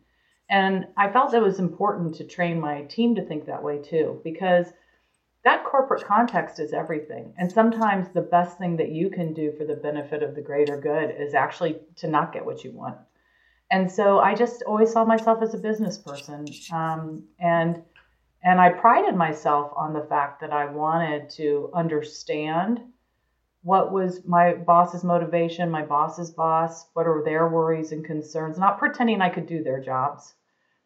And 0.49 0.87
I 0.96 1.11
felt 1.11 1.34
it 1.34 1.42
was 1.42 1.58
important 1.58 2.14
to 2.14 2.25
train 2.25 2.58
my 2.58 2.84
team 2.84 3.14
to 3.16 3.26
think 3.26 3.44
that 3.44 3.62
way 3.62 3.82
too, 3.82 4.23
because 4.25 4.73
that 5.44 5.64
corporate 5.64 6.04
context 6.04 6.58
is 6.58 6.73
everything. 6.73 7.34
And 7.37 7.52
sometimes 7.52 8.08
the 8.08 8.23
best 8.23 8.56
thing 8.56 8.78
that 8.78 8.92
you 8.92 9.11
can 9.11 9.34
do 9.34 9.52
for 9.52 9.64
the 9.66 9.76
benefit 9.76 10.23
of 10.23 10.34
the 10.34 10.40
greater 10.40 10.80
good 10.80 11.14
is 11.18 11.34
actually 11.34 11.80
to 11.96 12.08
not 12.08 12.32
get 12.32 12.46
what 12.46 12.64
you 12.64 12.73
want 12.73 12.96
and 13.70 13.90
so 13.90 14.20
I 14.20 14.34
just 14.34 14.62
always 14.66 14.92
saw 14.92 15.04
myself 15.04 15.42
as 15.42 15.54
a 15.54 15.58
business 15.58 15.99
person, 15.99 16.46
um, 16.73 17.25
and 17.40 17.82
and 18.42 18.61
I 18.61 18.68
prided 18.68 19.16
myself 19.16 19.73
on 19.75 19.94
the 19.94 20.02
fact 20.02 20.40
that 20.42 20.52
I 20.52 20.66
wanted 20.66 21.30
to 21.30 21.70
understand 21.75 22.80
what 23.64 23.90
was 23.90 24.21
my 24.26 24.52
boss's 24.52 25.02
motivation, 25.02 25.71
my 25.71 25.83
boss's 25.83 26.30
boss, 26.30 26.87
what 26.92 27.06
are 27.06 27.23
their 27.25 27.49
worries 27.49 27.92
and 27.92 28.04
concerns, 28.04 28.59
not 28.59 28.78
pretending 28.78 29.23
I 29.23 29.30
could 29.30 29.47
do 29.47 29.64
their 29.64 29.80
jobs, 29.80 30.35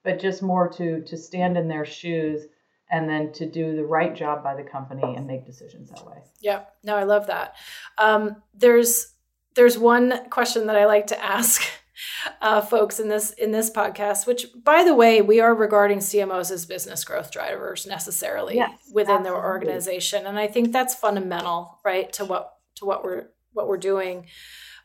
but 0.04 0.20
just 0.20 0.42
more 0.42 0.68
to 0.68 1.02
to 1.02 1.16
stand 1.16 1.58
in 1.58 1.66
their 1.66 1.85
shoes 1.85 2.47
and 2.88 3.08
then 3.08 3.32
to 3.32 3.47
do 3.47 3.75
the 3.75 3.85
right 3.85 4.14
job 4.14 4.44
by 4.44 4.54
the 4.54 4.62
company 4.62 5.02
and 5.16 5.26
make 5.26 5.44
decisions 5.44 5.90
that 5.90 6.06
way. 6.06 6.18
Yeah, 6.40 6.62
no, 6.85 6.97
I 6.97 7.02
love 7.02 7.26
that. 7.26 7.56
Um, 7.99 8.37
there's 8.54 9.12
there's 9.56 9.76
one 9.76 10.30
question 10.30 10.68
that 10.68 10.76
I 10.76 10.87
like 10.87 11.08
to 11.08 11.23
ask 11.23 11.62
uh, 12.40 12.61
folks 12.61 13.00
in 13.00 13.08
this 13.08 13.32
in 13.32 13.50
this 13.50 13.70
podcast. 13.70 14.25
Which, 14.25 14.47
by 14.62 14.85
the 14.85 14.94
way, 14.94 15.20
we 15.20 15.40
are 15.40 15.52
regarding 15.52 15.99
CMOs 15.99 16.52
as 16.52 16.64
business 16.64 17.02
growth 17.02 17.32
drivers 17.32 17.88
necessarily 17.88 18.54
yes, 18.54 18.70
within 18.92 19.16
absolutely. 19.16 19.40
their 19.40 19.44
organization, 19.44 20.26
and 20.28 20.38
I 20.38 20.47
think 20.47 20.73
that's 20.73 20.94
fundamental, 20.94 21.80
right, 21.85 22.12
to 22.12 22.25
what 22.25 22.57
to 22.78 22.85
what 22.85 23.04
we're 23.04 23.28
what 23.52 23.68
we're 23.68 23.76
doing, 23.76 24.26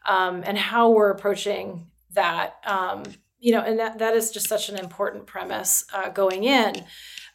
um, 0.08 0.44
and 0.46 0.58
how 0.58 0.90
we're 0.90 1.12
approaching 1.12 1.88
that. 2.12 2.56
Um, 2.66 3.04
you 3.40 3.52
know, 3.52 3.60
and 3.60 3.78
that 3.80 4.00
that 4.00 4.16
is 4.16 4.32
just 4.32 4.48
such 4.48 4.70
an 4.70 4.78
important 4.78 5.26
premise 5.26 5.84
uh, 5.94 6.10
going 6.10 6.46
in. 6.46 6.86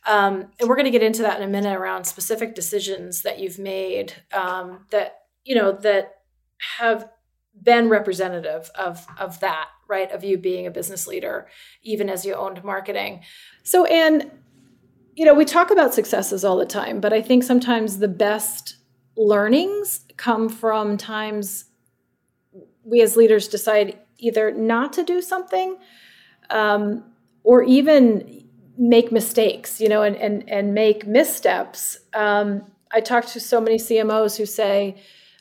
Um, 0.07 0.53
and 0.59 0.69
we're 0.69 0.77
going 0.77 0.87
to 0.87 0.91
get 0.91 1.03
into 1.03 1.23
that 1.23 1.37
in 1.37 1.43
a 1.47 1.51
minute 1.51 1.77
around 1.77 2.05
specific 2.05 2.55
decisions 2.55 3.23
that 3.23 3.39
you've 3.39 3.59
made 3.59 4.15
um, 4.33 4.87
that 4.91 5.19
you 5.45 5.55
know 5.55 5.73
that 5.73 6.15
have 6.79 7.09
been 7.61 7.89
representative 7.89 8.71
of 8.75 9.07
of 9.19 9.41
that 9.41 9.69
right 9.89 10.11
of 10.13 10.25
you 10.25 10.39
being 10.39 10.67
a 10.67 10.71
business 10.71 11.07
leader 11.07 11.49
even 11.83 12.09
as 12.09 12.25
you 12.25 12.35
owned 12.35 12.63
marketing 12.63 13.21
so 13.65 13.85
and 13.87 14.31
you 15.15 15.25
know 15.25 15.35
we 15.35 15.45
talk 15.45 15.71
about 15.71 15.93
successes 15.93 16.45
all 16.45 16.57
the 16.57 16.67
time 16.67 17.01
but 17.01 17.13
i 17.13 17.21
think 17.21 17.43
sometimes 17.43 17.99
the 17.99 18.09
best 18.09 18.77
learnings 19.19 20.07
come 20.17 20.49
from 20.49 20.97
times 20.97 21.67
we 22.85 23.03
as 23.03 23.17
leaders 23.17 23.49
decide 23.49 23.99
either 24.19 24.53
not 24.53 24.93
to 24.93 25.03
do 25.03 25.21
something 25.21 25.77
um, 26.51 27.05
or 27.43 27.63
even 27.65 28.45
make 28.79 29.11
mistakes 29.11 29.81
you 29.81 29.89
know 29.89 30.03
and 30.03 30.17
and, 30.17 30.49
and 30.49 30.73
make 30.73 31.07
missteps. 31.07 31.99
Um, 32.15 32.63
i 32.93 33.01
talk 33.01 33.27
to 33.27 33.41
so 33.41 33.61
many 33.61 33.77
cmos 33.77 34.39
who 34.39 34.47
say 34.47 34.97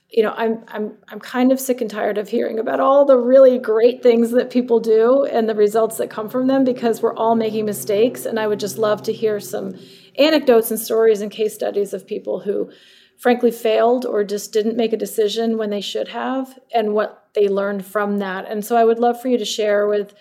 you 0.09 0.23
know 0.23 0.33
i'm 0.35 0.63
i'm 0.69 0.97
i'm 1.09 1.19
kind 1.19 1.51
of 1.51 1.59
sick 1.59 1.79
and 1.79 1.89
tired 1.89 2.17
of 2.17 2.27
hearing 2.27 2.59
about 2.59 2.79
all 2.79 3.05
the 3.05 3.17
really 3.17 3.57
great 3.59 4.01
things 4.01 4.31
that 4.31 4.49
people 4.49 4.79
do 4.79 5.23
and 5.25 5.47
the 5.47 5.55
results 5.55 5.97
that 5.97 6.09
come 6.09 6.29
from 6.29 6.47
them 6.47 6.63
because 6.63 7.01
we're 7.01 7.15
all 7.15 7.35
making 7.35 7.65
mistakes. 7.65 8.25
And 8.25 8.39
i 8.39 8.47
would 8.47 8.59
just 8.59 8.77
love 8.77 9.03
to 9.03 9.13
hear 9.13 9.39
some 9.39 9.75
anecdotes 10.17 10.71
and 10.71 10.79
stories 10.79 11.21
and 11.21 11.31
case 11.31 11.53
studies 11.53 11.93
of 11.93 12.07
people 12.07 12.39
who 12.39 12.71
frankly 13.17 13.51
failed 13.51 14.05
or 14.05 14.23
just 14.23 14.53
didn't 14.53 14.77
make 14.77 14.93
a 14.93 14.97
decision 14.97 15.57
when 15.57 15.69
they 15.69 15.81
should 15.81 16.07
have 16.07 16.57
and 16.73 16.93
what 16.93 17.27
they 17.33 17.47
learned 17.47 17.85
from 17.85 18.19
that. 18.19 18.49
And 18.49 18.63
so 18.63 18.75
i 18.75 18.83
would 18.83 18.99
love 18.99 19.21
for 19.21 19.27
you 19.27 19.37
to 19.37 19.45
share 19.45 19.87
with 19.87 20.13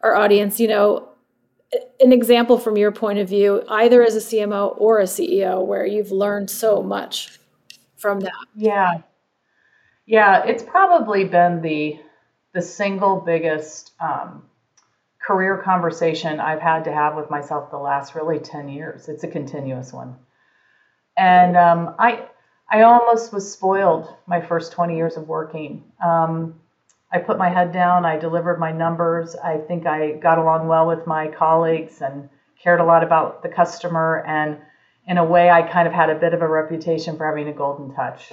our 0.00 0.14
audience 0.14 0.60
you 0.60 0.68
know 0.68 1.08
an 1.98 2.12
example 2.12 2.58
from 2.58 2.76
your 2.76 2.92
point 2.92 3.18
of 3.18 3.28
view 3.28 3.64
either 3.68 4.02
as 4.02 4.14
a 4.14 4.20
cmo 4.20 4.74
or 4.78 5.00
a 5.00 5.04
ceo 5.04 5.64
where 5.64 5.86
you've 5.86 6.12
learned 6.12 6.48
so 6.48 6.82
much 6.82 7.38
from 8.04 8.20
that. 8.20 8.32
Yeah. 8.54 8.98
Yeah, 10.04 10.44
it's 10.44 10.62
probably 10.62 11.24
been 11.24 11.62
the 11.62 11.98
the 12.52 12.60
single 12.60 13.20
biggest 13.20 13.92
um, 13.98 14.44
career 15.26 15.56
conversation 15.56 16.38
I've 16.38 16.60
had 16.60 16.84
to 16.84 16.92
have 16.92 17.16
with 17.16 17.30
myself 17.30 17.70
the 17.70 17.78
last 17.78 18.14
really 18.14 18.38
ten 18.38 18.68
years. 18.68 19.08
It's 19.08 19.24
a 19.24 19.28
continuous 19.28 19.90
one, 19.90 20.16
and 21.16 21.56
um, 21.56 21.94
I 21.98 22.28
I 22.70 22.82
almost 22.82 23.32
was 23.32 23.52
spoiled 23.52 24.12
my 24.26 24.40
first 24.40 24.72
twenty 24.72 24.96
years 24.96 25.16
of 25.16 25.28
working. 25.28 25.84
Um, 26.04 26.60
I 27.12 27.18
put 27.18 27.38
my 27.38 27.48
head 27.48 27.72
down. 27.72 28.04
I 28.04 28.16
delivered 28.16 28.58
my 28.58 28.72
numbers. 28.72 29.36
I 29.36 29.58
think 29.58 29.86
I 29.86 30.12
got 30.12 30.38
along 30.38 30.66
well 30.66 30.86
with 30.88 31.06
my 31.06 31.28
colleagues 31.28 32.00
and 32.00 32.28
cared 32.60 32.80
a 32.80 32.84
lot 32.84 33.04
about 33.04 33.42
the 33.42 33.48
customer. 33.48 34.24
And 34.26 34.58
in 35.06 35.18
a 35.18 35.24
way, 35.24 35.50
I 35.50 35.62
kind 35.62 35.86
of 35.86 35.94
had 35.94 36.10
a 36.10 36.18
bit 36.18 36.34
of 36.34 36.42
a 36.42 36.48
reputation 36.48 37.16
for 37.16 37.26
having 37.26 37.46
a 37.46 37.52
golden 37.52 37.94
touch. 37.94 38.32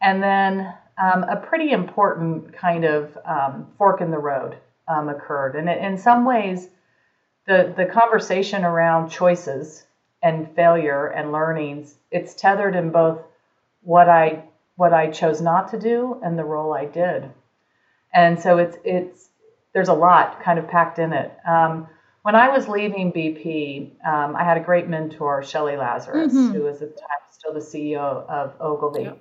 And 0.00 0.22
then 0.22 0.72
um, 0.96 1.24
a 1.24 1.36
pretty 1.36 1.72
important 1.72 2.54
kind 2.54 2.84
of 2.84 3.18
um, 3.26 3.66
fork 3.76 4.00
in 4.00 4.10
the 4.10 4.18
road 4.18 4.56
um, 4.88 5.08
occurred. 5.08 5.56
And 5.56 5.68
in 5.68 5.98
some 5.98 6.24
ways, 6.24 6.68
the, 7.46 7.74
the 7.76 7.86
conversation 7.86 8.64
around 8.64 9.10
choices 9.10 9.84
and 10.22 10.54
failure 10.54 11.08
and 11.08 11.32
learnings, 11.32 11.96
it's 12.10 12.34
tethered 12.34 12.76
in 12.76 12.90
both 12.90 13.18
what 13.82 14.08
I 14.08 14.44
what 14.76 14.92
I 14.92 15.10
chose 15.10 15.40
not 15.40 15.70
to 15.70 15.78
do 15.78 16.20
and 16.24 16.38
the 16.38 16.44
role 16.44 16.72
I 16.72 16.86
did. 16.86 17.30
And 18.14 18.40
so 18.40 18.58
it's 18.58 18.76
it's 18.84 19.28
there's 19.72 19.88
a 19.88 19.94
lot 19.94 20.42
kind 20.42 20.58
of 20.58 20.68
packed 20.68 20.98
in 20.98 21.12
it. 21.12 21.32
Um, 21.46 21.88
when 22.22 22.36
I 22.36 22.48
was 22.48 22.68
leaving 22.68 23.12
BP, 23.12 23.90
um, 24.06 24.36
I 24.36 24.44
had 24.44 24.56
a 24.56 24.60
great 24.60 24.88
mentor, 24.88 25.42
Shelly 25.42 25.76
Lazarus, 25.76 26.32
mm-hmm. 26.32 26.52
who 26.52 26.62
was 26.62 26.80
at 26.80 26.94
the 26.94 27.00
time 27.00 27.08
still 27.30 27.52
the 27.52 27.60
CEO 27.60 28.28
of 28.28 28.54
Ogilvy. 28.60 29.02
Yep. 29.02 29.18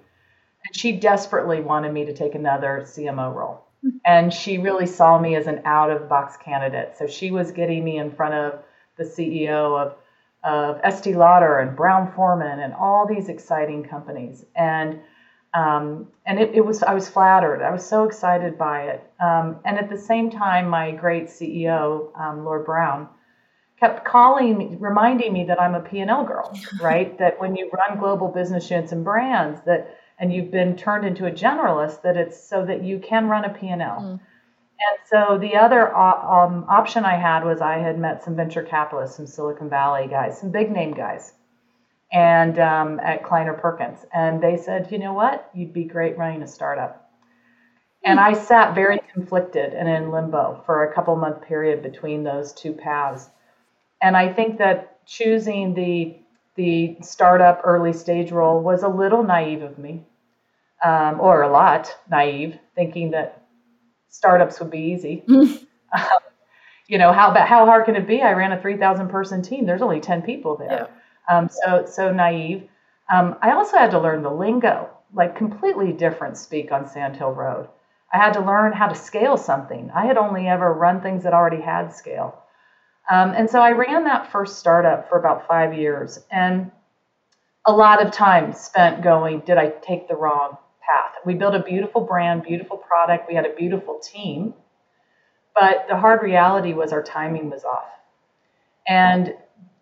And 0.65 0.75
she 0.75 0.91
desperately 0.93 1.61
wanted 1.61 1.91
me 1.91 2.05
to 2.05 2.13
take 2.13 2.35
another 2.35 2.83
CMO 2.85 3.33
role. 3.33 3.63
And 4.05 4.31
she 4.31 4.59
really 4.59 4.85
saw 4.85 5.17
me 5.17 5.35
as 5.35 5.47
an 5.47 5.61
out 5.65 5.89
of 5.89 6.07
box 6.07 6.37
candidate. 6.37 6.97
So 6.97 7.07
she 7.07 7.31
was 7.31 7.51
getting 7.51 7.83
me 7.83 7.97
in 7.97 8.11
front 8.11 8.35
of 8.35 8.59
the 8.97 9.03
CEO 9.03 9.79
of, 9.79 9.95
of 10.43 10.79
Estee 10.83 11.13
Lauder 11.15 11.59
and 11.59 11.75
Brown 11.75 12.11
Forman 12.13 12.59
and 12.59 12.73
all 12.73 13.07
these 13.07 13.29
exciting 13.29 13.83
companies. 13.83 14.45
And 14.55 14.99
Um, 15.53 16.07
and 16.25 16.39
it, 16.39 16.55
it, 16.55 16.65
was 16.65 16.81
I 16.81 16.93
was 16.93 17.09
flattered. 17.09 17.61
I 17.61 17.71
was 17.71 17.85
so 17.85 18.05
excited 18.05 18.57
by 18.57 18.83
it. 18.83 19.03
Um, 19.19 19.59
and 19.65 19.77
at 19.77 19.89
the 19.89 19.97
same 19.97 20.29
time, 20.29 20.69
my 20.69 20.91
great 20.91 21.25
CEO, 21.25 22.17
um, 22.17 22.45
Lord 22.45 22.65
Browne, 22.65 23.09
kept 23.77 24.05
calling 24.05 24.57
me, 24.57 24.77
reminding 24.79 25.33
me 25.33 25.43
that 25.45 25.59
I'm 25.59 25.75
a 25.75 25.81
P&L 25.81 26.23
girl, 26.23 26.57
right? 26.81 27.17
that 27.17 27.39
when 27.41 27.57
you 27.57 27.69
run 27.73 27.99
global 27.99 28.29
business 28.29 28.71
units 28.71 28.93
and 28.93 29.03
brands, 29.03 29.59
that 29.65 29.97
and 30.19 30.31
you've 30.31 30.51
been 30.51 30.77
turned 30.77 31.03
into 31.03 31.25
a 31.25 31.31
generalist, 31.31 32.03
that 32.03 32.15
it's 32.15 32.41
so 32.41 32.63
that 32.65 32.83
you 32.83 32.99
can 32.99 33.27
run 33.27 33.43
a 33.43 33.49
P&L. 33.49 33.77
Mm. 33.79 34.19
And 34.89 34.99
so 35.07 35.37
the 35.37 35.55
other 35.55 35.95
um, 35.95 36.65
option 36.67 37.05
I 37.05 37.15
had 37.15 37.43
was 37.43 37.61
I 37.61 37.77
had 37.77 37.99
met 37.99 38.23
some 38.23 38.35
venture 38.35 38.63
capitalists, 38.63 39.17
some 39.17 39.27
Silicon 39.27 39.69
Valley 39.69 40.07
guys, 40.07 40.39
some 40.39 40.51
big 40.51 40.71
name 40.71 40.93
guys, 40.93 41.33
and 42.11 42.57
um, 42.57 42.99
at 42.99 43.23
Kleiner 43.23 43.53
Perkins, 43.53 44.05
and 44.13 44.41
they 44.41 44.57
said, 44.57 44.91
you 44.91 44.97
know 44.97 45.13
what, 45.13 45.49
you'd 45.53 45.73
be 45.73 45.83
great 45.83 46.17
running 46.17 46.41
a 46.41 46.47
startup. 46.47 47.09
And 48.03 48.19
I 48.19 48.33
sat 48.33 48.73
very 48.73 48.99
conflicted 49.13 49.73
and 49.73 49.87
in 49.87 50.11
limbo 50.11 50.63
for 50.65 50.83
a 50.83 50.93
couple 50.93 51.15
month 51.15 51.43
period 51.43 51.83
between 51.83 52.23
those 52.23 52.51
two 52.51 52.73
paths. 52.73 53.29
And 54.01 54.17
I 54.17 54.33
think 54.33 54.57
that 54.57 55.05
choosing 55.05 55.73
the 55.73 56.17
the 56.55 56.97
startup 57.01 57.61
early 57.63 57.93
stage 57.93 58.31
role 58.31 58.61
was 58.61 58.83
a 58.83 58.87
little 58.89 59.23
naive 59.23 59.61
of 59.61 59.77
me, 59.77 60.03
um, 60.83 61.21
or 61.21 61.43
a 61.43 61.51
lot 61.51 61.95
naive, 62.09 62.57
thinking 62.75 63.11
that 63.11 63.40
startups 64.11 64.59
would 64.59 64.69
be 64.69 64.79
easy. 64.79 65.23
um, 65.27 65.57
you 66.87 66.99
know 66.99 67.11
how 67.11 67.31
about 67.31 67.47
how 67.47 67.65
hard 67.65 67.85
can 67.85 67.95
it 67.95 68.05
be? 68.05 68.21
I 68.21 68.33
ran 68.33 68.51
a 68.51 68.61
three 68.61 68.77
thousand 68.77 69.09
person 69.09 69.41
team. 69.41 69.65
There's 69.65 69.81
only 69.81 69.99
ten 69.99 70.21
people 70.21 70.55
there. 70.55 70.89
Yeah. 71.29 71.35
Um, 71.35 71.49
so 71.49 71.85
so 71.85 72.13
naive. 72.13 72.67
Um, 73.11 73.35
I 73.41 73.51
also 73.51 73.77
had 73.77 73.91
to 73.91 73.99
learn 73.99 74.21
the 74.23 74.31
lingo, 74.31 74.89
like 75.13 75.35
completely 75.35 75.91
different 75.91 76.37
speak 76.37 76.71
on 76.71 76.87
Sand 76.87 77.17
Hill 77.17 77.31
Road. 77.31 77.67
I 78.13 78.17
had 78.17 78.33
to 78.33 78.41
learn 78.41 78.73
how 78.73 78.87
to 78.87 78.95
scale 78.95 79.37
something. 79.37 79.89
I 79.93 80.05
had 80.05 80.17
only 80.17 80.47
ever 80.47 80.73
run 80.73 81.01
things 81.01 81.23
that 81.23 81.33
already 81.33 81.61
had 81.61 81.93
scale. 81.93 82.37
Um, 83.09 83.31
and 83.31 83.49
so 83.49 83.61
I 83.61 83.71
ran 83.71 84.03
that 84.05 84.31
first 84.31 84.59
startup 84.59 85.09
for 85.09 85.17
about 85.17 85.47
five 85.47 85.73
years, 85.73 86.19
and 86.29 86.71
a 87.65 87.71
lot 87.71 88.05
of 88.05 88.11
time 88.11 88.53
spent 88.53 89.03
going, 89.03 89.41
did 89.41 89.57
I 89.57 89.69
take 89.69 90.07
the 90.07 90.15
wrong. 90.15 90.57
We 91.25 91.35
built 91.35 91.55
a 91.55 91.63
beautiful 91.63 92.01
brand, 92.01 92.43
beautiful 92.43 92.77
product. 92.77 93.27
We 93.27 93.35
had 93.35 93.45
a 93.45 93.53
beautiful 93.53 93.99
team. 93.99 94.53
But 95.53 95.87
the 95.87 95.97
hard 95.97 96.21
reality 96.21 96.73
was 96.73 96.93
our 96.93 97.03
timing 97.03 97.49
was 97.49 97.63
off. 97.63 97.89
And 98.87 99.35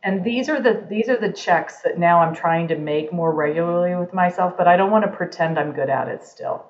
and 0.04 0.24
these 0.24 0.50
are 0.50 0.62
the 0.62 0.86
these 0.90 1.10
are 1.10 1.18
the 1.18 1.32
checks 1.32 1.82
that 1.82 1.98
now 1.98 2.22
I'm 2.22 2.34
trying 2.34 2.70
to 2.70 2.76
make 2.76 3.12
more 3.12 3.34
regularly 3.34 3.96
with 3.96 4.14
myself, 4.14 4.56
but 4.58 4.68
I 4.68 4.78
don't 4.78 4.92
want 4.92 5.06
to 5.06 5.12
pretend 5.12 5.60
I'm 5.60 5.74
good 5.74 5.90
at 5.90 6.08
it 6.08 6.24
still. 6.24 6.66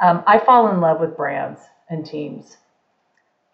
Um, 0.00 0.22
I 0.26 0.38
fall 0.38 0.68
in 0.68 0.80
love 0.80 1.00
with 1.00 1.16
brands 1.16 1.60
and 1.88 2.04
teams, 2.04 2.56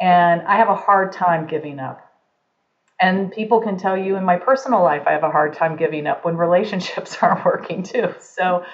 and 0.01 0.43
I 0.43 0.57
have 0.57 0.69
a 0.69 0.75
hard 0.75 1.13
time 1.13 1.47
giving 1.47 1.79
up. 1.79 2.12
And 3.01 3.33
people 3.33 3.61
can 3.61 3.77
tell 3.77 3.97
you 3.97 4.17
in 4.17 4.25
my 4.25 4.37
personal 4.37 4.83
life, 4.83 5.03
I 5.07 5.13
have 5.13 5.25
a 5.25 5.31
hard 5.31 5.55
time 5.55 5.77
giving 5.77 6.07
up 6.07 6.25
when 6.25 6.37
relationships 6.37 7.17
aren't 7.23 7.45
working 7.45 7.83
too. 7.83 8.15
So 8.21 8.65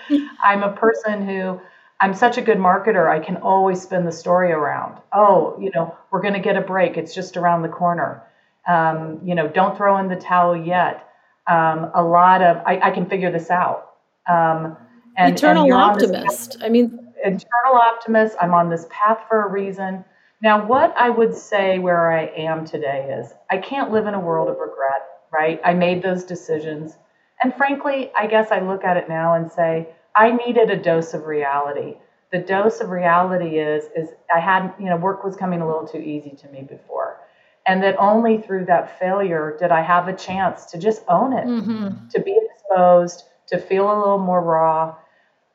I'm 0.42 0.62
a 0.62 0.72
person 0.72 1.26
who 1.26 1.60
I'm 2.00 2.14
such 2.14 2.38
a 2.38 2.42
good 2.42 2.58
marketer, 2.58 3.08
I 3.08 3.18
can 3.18 3.38
always 3.38 3.82
spin 3.82 4.04
the 4.04 4.12
story 4.12 4.52
around. 4.52 5.00
Oh, 5.12 5.56
you 5.60 5.70
know, 5.74 5.96
we're 6.10 6.22
going 6.22 6.34
to 6.34 6.40
get 6.40 6.56
a 6.56 6.60
break. 6.60 6.96
It's 6.96 7.14
just 7.14 7.36
around 7.36 7.62
the 7.62 7.68
corner. 7.68 8.22
Um, 8.68 9.20
you 9.24 9.34
know, 9.34 9.48
don't 9.48 9.76
throw 9.76 9.98
in 9.98 10.08
the 10.08 10.16
towel 10.16 10.56
yet. 10.56 11.08
Um, 11.48 11.90
a 11.94 12.02
lot 12.02 12.42
of, 12.42 12.58
I, 12.66 12.78
I, 12.80 12.90
can 12.90 13.06
figure 13.06 13.32
this 13.32 13.50
out. 13.50 13.94
Um, 14.28 14.76
and, 15.16 15.34
eternal 15.34 15.64
and 15.64 15.72
optimist. 15.72 16.58
I 16.60 16.68
mean, 16.68 17.12
eternal 17.16 17.80
optimist. 17.80 18.36
I'm 18.40 18.52
on 18.52 18.68
this 18.68 18.86
path 18.90 19.20
for 19.28 19.46
a 19.46 19.48
reason. 19.48 20.04
Now, 20.40 20.66
what 20.66 20.94
I 20.96 21.10
would 21.10 21.34
say 21.34 21.78
where 21.78 22.12
I 22.12 22.26
am 22.26 22.64
today 22.64 23.18
is 23.20 23.34
I 23.50 23.58
can't 23.58 23.90
live 23.90 24.06
in 24.06 24.14
a 24.14 24.20
world 24.20 24.48
of 24.48 24.58
regret, 24.58 25.02
right? 25.32 25.60
I 25.64 25.74
made 25.74 26.02
those 26.02 26.24
decisions. 26.24 26.96
And 27.42 27.54
frankly, 27.54 28.12
I 28.16 28.26
guess 28.26 28.52
I 28.52 28.60
look 28.60 28.84
at 28.84 28.96
it 28.96 29.08
now 29.08 29.34
and 29.34 29.50
say, 29.50 29.88
I 30.14 30.30
needed 30.30 30.70
a 30.70 30.76
dose 30.76 31.12
of 31.14 31.26
reality. 31.26 31.96
The 32.30 32.38
dose 32.38 32.80
of 32.80 32.90
reality 32.90 33.58
is 33.58 33.84
is 33.96 34.10
I 34.32 34.38
had, 34.38 34.74
you 34.78 34.86
know, 34.86 34.96
work 34.96 35.24
was 35.24 35.34
coming 35.34 35.60
a 35.60 35.66
little 35.66 35.86
too 35.86 35.98
easy 35.98 36.30
to 36.30 36.48
me 36.48 36.62
before. 36.62 37.18
And 37.66 37.82
that 37.82 37.96
only 37.98 38.38
through 38.38 38.66
that 38.66 38.98
failure 38.98 39.56
did 39.58 39.70
I 39.70 39.82
have 39.82 40.08
a 40.08 40.16
chance 40.16 40.66
to 40.66 40.78
just 40.78 41.02
own 41.08 41.32
it, 41.32 41.46
mm-hmm. 41.46 42.08
to 42.08 42.20
be 42.20 42.38
exposed, 42.44 43.24
to 43.48 43.58
feel 43.58 43.86
a 43.86 43.96
little 43.98 44.18
more 44.18 44.40
raw. 44.40 44.96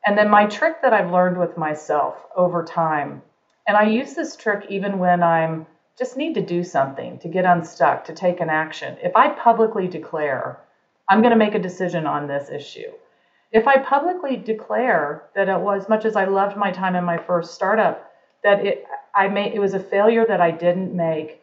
And 0.05 0.17
then 0.17 0.29
my 0.29 0.45
trick 0.45 0.81
that 0.81 0.93
I've 0.93 1.12
learned 1.12 1.38
with 1.38 1.58
myself 1.58 2.15
over 2.36 2.63
time 2.63 3.21
and 3.67 3.78
I 3.78 3.84
use 3.84 4.13
this 4.13 4.36
trick 4.36 4.65
even 4.69 4.99
when 4.99 5.23
I'm 5.23 5.65
just 5.97 6.17
need 6.17 6.34
to 6.34 6.41
do 6.41 6.63
something, 6.63 7.19
to 7.19 7.28
get 7.28 7.45
unstuck, 7.45 8.06
to 8.06 8.13
take 8.13 8.39
an 8.39 8.49
action. 8.49 8.97
If 9.04 9.15
I 9.15 9.30
publicly 9.30 9.88
declare, 9.88 10.60
I'm 11.08 11.21
going 11.21 11.32
to 11.32 11.38
make 11.38 11.56
a 11.56 11.60
decision 11.60 12.08
on 12.08 12.28
this 12.28 12.49
issue. 12.49 12.91
If 13.52 13.67
I 13.67 13.78
publicly 13.78 14.36
declare 14.36 15.23
that 15.36 15.49
it 15.49 15.60
was, 15.60 15.84
as 15.84 15.89
much 15.89 16.06
as 16.06 16.15
I 16.15 16.26
loved 16.26 16.58
my 16.58 16.71
time 16.71 16.95
in 16.95 17.04
my 17.04 17.17
first 17.17 17.54
startup, 17.54 18.12
that 18.43 18.65
it 18.65 18.86
I 19.15 19.28
made 19.28 19.54
it 19.54 19.60
was 19.60 19.76
a 19.76 19.80
failure 19.80 20.26
that 20.28 20.41
I 20.41 20.49
didn't 20.49 20.95
make 20.95 21.39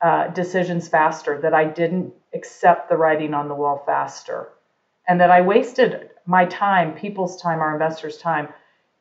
uh, 0.00 0.28
decisions 0.28 0.86
faster, 0.86 1.40
that 1.40 1.52
I 1.52 1.64
didn't 1.64 2.14
accept 2.32 2.88
the 2.88 2.96
writing 2.96 3.34
on 3.34 3.48
the 3.48 3.54
wall 3.54 3.82
faster, 3.84 4.50
and 5.08 5.20
that 5.20 5.32
I 5.32 5.40
wasted 5.40 6.10
my 6.24 6.44
time, 6.44 6.94
people's 6.94 7.40
time, 7.42 7.58
our 7.58 7.72
investors' 7.72 8.18
time 8.18 8.48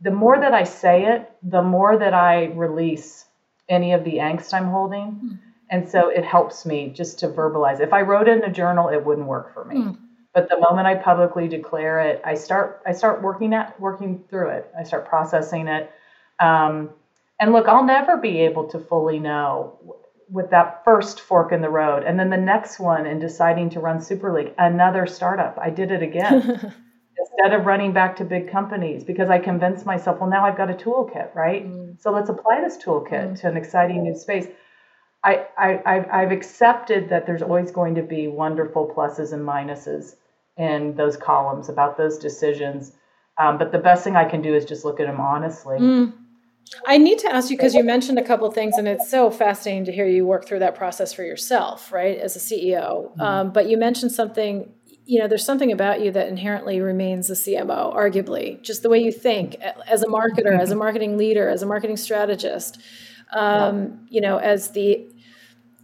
the 0.03 0.11
more 0.11 0.37
that 0.37 0.53
I 0.53 0.63
say 0.63 1.05
it, 1.05 1.31
the 1.41 1.61
more 1.61 1.97
that 1.97 2.13
I 2.13 2.45
release 2.47 3.25
any 3.69 3.93
of 3.93 4.03
the 4.03 4.17
angst 4.17 4.53
I'm 4.53 4.67
holding. 4.67 5.21
Mm. 5.23 5.39
And 5.69 5.89
so 5.89 6.09
it 6.09 6.25
helps 6.25 6.65
me 6.65 6.89
just 6.89 7.19
to 7.19 7.29
verbalize. 7.29 7.79
If 7.79 7.93
I 7.93 8.01
wrote 8.01 8.27
it 8.27 8.43
in 8.43 8.43
a 8.43 8.53
journal, 8.53 8.89
it 8.89 9.03
wouldn't 9.03 9.27
work 9.27 9.53
for 9.53 9.63
me. 9.63 9.77
Mm. 9.77 9.97
But 10.33 10.49
the 10.49 10.59
moment 10.59 10.87
I 10.87 10.95
publicly 10.95 11.47
declare 11.47 12.01
it, 12.01 12.21
I 12.25 12.33
start 12.33 12.81
I 12.85 12.91
start 12.91 13.21
working 13.21 13.53
at 13.53 13.79
working 13.79 14.23
through 14.29 14.49
it. 14.49 14.71
I 14.77 14.83
start 14.83 15.07
processing 15.07 15.67
it. 15.67 15.91
Um, 16.39 16.89
and 17.39 17.53
look, 17.53 17.67
I'll 17.67 17.85
never 17.85 18.17
be 18.17 18.41
able 18.41 18.67
to 18.69 18.79
fully 18.79 19.19
know 19.19 19.77
with 20.29 20.49
that 20.49 20.83
first 20.83 21.21
fork 21.21 21.51
in 21.51 21.61
the 21.61 21.69
road, 21.69 22.03
and 22.03 22.19
then 22.19 22.31
the 22.31 22.37
next 22.37 22.79
one 22.79 23.05
in 23.05 23.19
deciding 23.19 23.69
to 23.71 23.79
run 23.79 24.01
Super 24.01 24.33
League, 24.33 24.53
another 24.57 25.05
startup. 25.05 25.59
I 25.61 25.69
did 25.69 25.91
it 25.91 26.01
again. 26.01 26.73
instead 27.37 27.59
of 27.59 27.65
running 27.65 27.93
back 27.93 28.15
to 28.17 28.25
big 28.25 28.51
companies 28.51 29.03
because 29.03 29.29
I 29.29 29.39
convinced 29.39 29.85
myself, 29.85 30.19
well, 30.19 30.29
now 30.29 30.45
I've 30.45 30.57
got 30.57 30.69
a 30.69 30.73
toolkit, 30.73 31.33
right? 31.35 31.67
Mm. 31.67 32.01
So 32.01 32.11
let's 32.11 32.29
apply 32.29 32.61
this 32.61 32.77
toolkit 32.77 33.09
mm. 33.09 33.39
to 33.41 33.47
an 33.47 33.57
exciting 33.57 34.03
new 34.03 34.15
space. 34.15 34.47
I, 35.23 35.47
I, 35.57 36.05
I've 36.11 36.31
accepted 36.31 37.09
that 37.09 37.25
there's 37.25 37.41
always 37.41 37.71
going 37.71 37.95
to 37.95 38.01
be 38.01 38.27
wonderful 38.27 38.93
pluses 38.93 39.31
and 39.31 39.47
minuses 39.47 40.15
in 40.57 40.95
those 40.95 41.15
columns 41.15 41.69
about 41.69 41.97
those 41.97 42.17
decisions. 42.17 42.91
Um, 43.37 43.57
but 43.57 43.71
the 43.71 43.79
best 43.79 44.03
thing 44.03 44.15
I 44.15 44.25
can 44.25 44.41
do 44.41 44.53
is 44.53 44.65
just 44.65 44.83
look 44.83 44.99
at 44.99 45.07
them 45.07 45.21
honestly. 45.21 45.79
Mm. 45.79 46.13
I 46.87 46.97
need 46.97 47.19
to 47.19 47.33
ask 47.33 47.49
you 47.49 47.57
because 47.57 47.73
you 47.73 47.83
mentioned 47.83 48.17
a 48.17 48.23
couple 48.23 48.49
things, 48.51 48.77
and 48.77 48.87
it's 48.87 49.09
so 49.09 49.29
fascinating 49.29 49.85
to 49.85 49.91
hear 49.91 50.07
you 50.07 50.25
work 50.25 50.45
through 50.45 50.59
that 50.59 50.75
process 50.75 51.13
for 51.13 51.23
yourself, 51.23 51.91
right, 51.91 52.17
as 52.17 52.35
a 52.35 52.39
CEO. 52.39 53.11
Mm-hmm. 53.11 53.21
Um, 53.21 53.51
but 53.51 53.67
you 53.67 53.77
mentioned 53.77 54.11
something 54.11 54.71
you 55.05 55.19
know, 55.19 55.27
there's 55.27 55.45
something 55.45 55.71
about 55.71 56.01
you 56.01 56.11
that 56.11 56.27
inherently 56.27 56.79
remains 56.79 57.29
a 57.29 57.33
CMO, 57.33 57.93
arguably, 57.95 58.61
just 58.61 58.83
the 58.83 58.89
way 58.89 58.99
you 58.99 59.11
think 59.11 59.55
as 59.87 60.01
a 60.01 60.07
marketer, 60.07 60.57
as 60.57 60.71
a 60.71 60.75
marketing 60.75 61.17
leader, 61.17 61.49
as 61.49 61.61
a 61.61 61.65
marketing 61.65 61.97
strategist, 61.97 62.79
um, 63.33 63.99
you 64.09 64.21
know, 64.21 64.37
as 64.37 64.71
the 64.71 65.05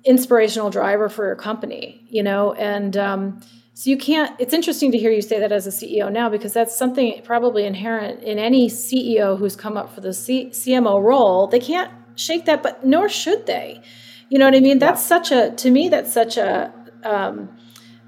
inspirational 0.05 0.69
driver 0.69 1.10
for 1.10 1.25
your 1.25 1.36
company, 1.36 2.05
you 2.10 2.23
know, 2.23 2.53
and 2.53 2.95
um, 2.95 3.41
so 3.73 3.89
you 3.89 3.97
can't, 3.97 4.36
it's 4.39 4.53
interesting 4.53 4.91
to 4.91 4.97
hear 4.97 5.12
you 5.12 5.21
say 5.21 5.39
that 5.39 5.51
as 5.51 5.67
a 5.67 5.69
CEO 5.69 6.12
now 6.12 6.29
because 6.29 6.53
that's 6.53 6.75
something 6.75 7.21
probably 7.23 7.65
inherent 7.65 8.21
in 8.23 8.38
any 8.38 8.69
CEO 8.69 9.38
who's 9.38 9.55
come 9.55 9.77
up 9.77 9.93
for 9.93 10.01
the 10.01 10.13
C- 10.13 10.49
CMO 10.49 11.01
role. 11.01 11.47
They 11.47 11.60
can't 11.60 11.91
shake 12.15 12.45
that, 12.45 12.63
but 12.63 12.86
nor 12.86 13.10
should 13.10 13.45
they. 13.45 13.82
You 14.29 14.38
know 14.38 14.45
what 14.45 14.55
I 14.55 14.60
mean? 14.60 14.79
That's 14.79 15.01
yeah. 15.01 15.08
such 15.08 15.32
a, 15.32 15.51
to 15.51 15.71
me, 15.71 15.89
that's 15.89 16.12
such 16.13 16.38
a, 16.38 16.73
um, 17.03 17.49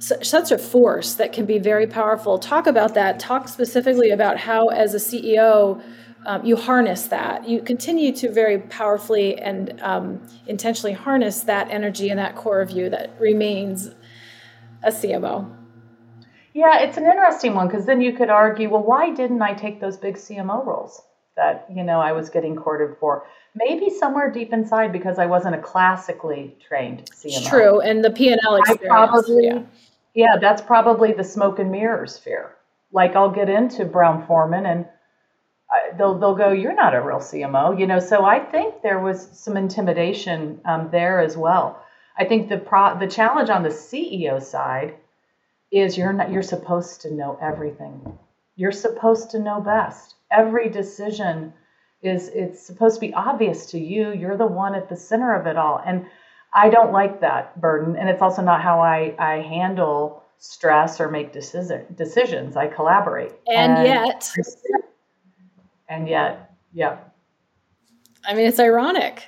such 0.02 0.52
a 0.52 0.58
force 0.58 1.14
that 1.16 1.32
can 1.32 1.46
be 1.46 1.60
very 1.60 1.86
powerful. 1.86 2.40
Talk 2.40 2.66
about 2.66 2.96
that. 2.96 3.20
Talk 3.20 3.48
specifically 3.48 4.10
about 4.10 4.38
how, 4.38 4.68
as 4.70 4.96
a 4.96 4.98
CEO, 4.98 5.82
um, 6.26 6.44
you 6.44 6.56
harness 6.56 7.06
that. 7.08 7.48
You 7.48 7.62
continue 7.62 8.12
to 8.14 8.32
very 8.32 8.60
powerfully 8.60 9.38
and 9.38 9.80
um, 9.82 10.28
intentionally 10.48 10.94
harness 10.94 11.42
that 11.42 11.70
energy 11.70 12.10
and 12.10 12.20
that 12.20 12.36
core 12.36 12.62
of 12.62 12.72
you 12.72 12.90
that 12.90 13.12
remains 13.20 13.92
a 14.84 14.92
CMO. 14.92 15.56
Yeah, 16.54 16.80
it's 16.80 16.98
an 16.98 17.06
interesting 17.06 17.54
one 17.54 17.68
because 17.68 17.86
then 17.86 18.02
you 18.02 18.14
could 18.14 18.30
argue, 18.30 18.70
well, 18.70 18.84
why 18.84 19.12
didn't 19.14 19.42
I 19.42 19.54
take 19.54 19.80
those 19.80 19.98
big 19.98 20.16
CMO 20.16 20.66
roles 20.66 21.02
that 21.38 21.66
you 21.74 21.84
know 21.84 22.02
I 22.02 22.12
was 22.12 22.30
getting 22.30 22.56
courted 22.56 22.98
for? 23.00 23.26
Maybe 23.56 23.90
somewhere 23.90 24.32
deep 24.32 24.52
inside 24.52 24.92
because 24.92 25.18
I 25.18 25.28
wasn't 25.28 25.56
a 25.56 25.60
classically 25.60 26.58
trained 26.68 27.10
CMO. 27.12 27.48
True, 27.48 27.80
and 27.80 28.04
the 28.04 28.12
P 28.12 28.30
and 28.30 28.42
L 28.44 28.58
experience. 28.58 28.84
I 28.84 28.88
probably, 28.88 29.46
yeah 29.46 29.64
yeah, 30.14 30.38
that's 30.40 30.62
probably 30.62 31.14
the 31.14 31.24
smoke 31.24 31.60
and 31.60 31.72
mirrors 31.72 32.18
fear. 32.18 32.56
Like 32.92 33.16
I'll 33.16 33.32
get 33.32 33.50
into 33.50 33.86
Brown 33.86 34.26
Forman 34.28 34.66
and 34.66 34.86
uh, 35.74 35.96
they'll 35.98 36.20
they'll 36.20 36.36
go, 36.36 36.52
"You're 36.52 36.76
not 36.76 36.96
a 36.96 37.02
real 37.02 37.20
CMO," 37.20 37.80
you 37.80 37.88
know. 37.88 38.00
So 38.00 38.26
I 38.26 38.40
think 38.40 38.82
there 38.82 39.00
was 39.00 39.30
some 39.32 39.56
intimidation 39.56 40.60
um, 40.66 40.90
there 40.92 41.20
as 41.22 41.38
well. 41.38 41.82
I 42.18 42.26
think 42.26 42.50
the 42.50 42.58
pro 42.58 43.00
the 43.00 43.08
challenge 43.08 43.50
on 43.50 43.64
the 43.64 43.70
CEO 43.70 44.42
side 44.42 44.96
is 45.72 45.98
you're 45.98 46.12
not 46.12 46.32
you're 46.32 46.42
supposed 46.42 47.02
to 47.02 47.14
know 47.14 47.38
everything. 47.42 48.18
You're 48.58 48.74
supposed 48.74 49.32
to 49.32 49.40
know 49.40 49.62
best. 49.62 50.16
Every 50.30 50.68
decision 50.68 51.54
is 52.02 52.28
it's 52.28 52.62
supposed 52.62 52.96
to 52.96 53.08
be 53.08 53.14
obvious 53.14 53.68
to 53.68 53.80
you. 53.80 54.12
You're 54.12 54.38
the 54.38 54.46
one 54.46 54.76
at 54.76 54.90
the 54.90 54.98
center 54.98 55.34
of 55.34 55.48
it 55.48 55.56
all, 55.56 55.82
and 55.86 56.06
I 56.54 56.70
don't 56.70 56.92
like 56.92 57.22
that 57.22 57.60
burden, 57.60 57.96
and 57.96 58.10
it's 58.10 58.22
also 58.22 58.42
not 58.42 58.62
how 58.62 58.80
I 58.80 59.16
I 59.18 59.42
handle 59.42 60.24
stress 60.38 61.00
or 61.00 61.10
make 61.10 61.32
decision, 61.32 61.86
decisions. 61.96 62.58
I 62.58 62.68
collaborate, 62.68 63.32
and, 63.48 63.74
and 63.74 63.88
yet 63.88 64.32
and 65.92 66.08
yet, 66.08 66.56
yeah. 66.74 66.98
I 68.26 68.34
mean, 68.34 68.48
it's 68.48 68.60
ironic, 68.60 69.24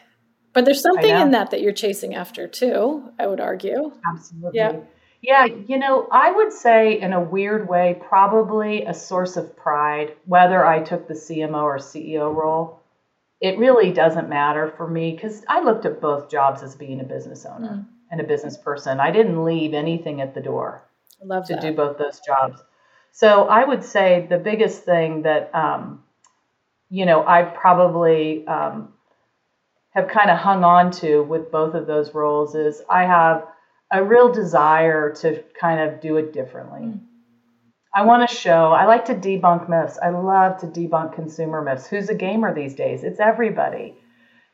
but 0.53 0.65
there's 0.65 0.81
something 0.81 1.15
in 1.15 1.31
that 1.31 1.51
that 1.51 1.61
you're 1.61 1.73
chasing 1.73 2.15
after 2.15 2.47
too, 2.47 3.11
I 3.19 3.27
would 3.27 3.41
argue. 3.41 3.91
Absolutely. 4.07 4.59
Yeah. 4.59 4.79
Yeah, 5.25 5.45
you 5.45 5.79
know, 5.79 6.05
I 6.11 6.31
would 6.31 6.51
say 6.51 6.99
in 6.99 7.13
a 7.13 7.21
weird 7.21 7.69
way, 7.69 7.97
probably 8.09 8.83
a 8.83 8.93
source 8.93 9.37
of 9.37 9.55
pride, 9.55 10.17
whether 10.25 10.65
I 10.65 10.83
took 10.83 11.07
the 11.07 11.13
CMO 11.13 11.63
or 11.63 11.77
CEO 11.77 12.35
role. 12.35 12.82
It 13.43 13.59
really 13.59 13.91
doesn't 13.91 14.29
matter 14.29 14.73
for 14.77 14.87
me 14.87 15.11
because 15.11 15.43
I 15.49 15.61
looked 15.61 15.85
at 15.85 15.99
both 15.99 16.31
jobs 16.31 16.63
as 16.63 16.75
being 16.75 17.01
a 17.01 17.03
business 17.03 17.45
owner 17.45 17.73
mm. 17.73 17.85
and 18.09 18.21
a 18.21 18.23
business 18.23 18.57
person. 18.57 19.01
I 19.01 19.11
didn't 19.11 19.43
leave 19.43 19.73
anything 19.73 20.21
at 20.21 20.33
the 20.33 20.39
door 20.39 20.83
Love 21.21 21.45
to 21.47 21.53
that. 21.53 21.61
do 21.61 21.73
both 21.73 21.97
those 21.97 22.21
jobs. 22.25 22.63
So 23.11 23.43
I 23.49 23.65
would 23.65 23.83
say 23.83 24.25
the 24.29 24.37
biggest 24.37 24.85
thing 24.85 25.23
that 25.23 25.53
um, 25.53 26.03
you 26.93 27.07
know, 27.07 27.25
I 27.27 27.41
probably 27.41 28.45
um, 28.45 28.93
have 29.89 30.07
kind 30.07 30.29
of 30.29 30.37
hung 30.37 30.63
on 30.63 30.91
to 30.91 31.23
with 31.23 31.51
both 31.51 31.73
of 31.73 31.87
those 31.87 32.13
roles 32.13 32.53
is 32.53 32.83
I 32.89 33.05
have 33.05 33.47
a 33.91 34.03
real 34.03 34.31
desire 34.31 35.11
to 35.15 35.43
kind 35.59 35.81
of 35.81 36.01
do 36.01 36.17
it 36.17 36.33
differently. 36.33 36.81
Mm. 36.81 36.99
I 37.95 38.03
want 38.03 38.27
to 38.27 38.35
show, 38.35 38.71
I 38.71 38.85
like 38.85 39.05
to 39.05 39.15
debunk 39.15 39.69
myths. 39.69 39.99
I 40.01 40.09
love 40.09 40.57
to 40.59 40.67
debunk 40.67 41.13
consumer 41.13 41.61
myths. 41.61 41.87
Who's 41.87 42.09
a 42.09 42.15
gamer 42.15 42.53
these 42.53 42.73
days? 42.73 43.03
It's 43.03 43.19
everybody. 43.19 43.95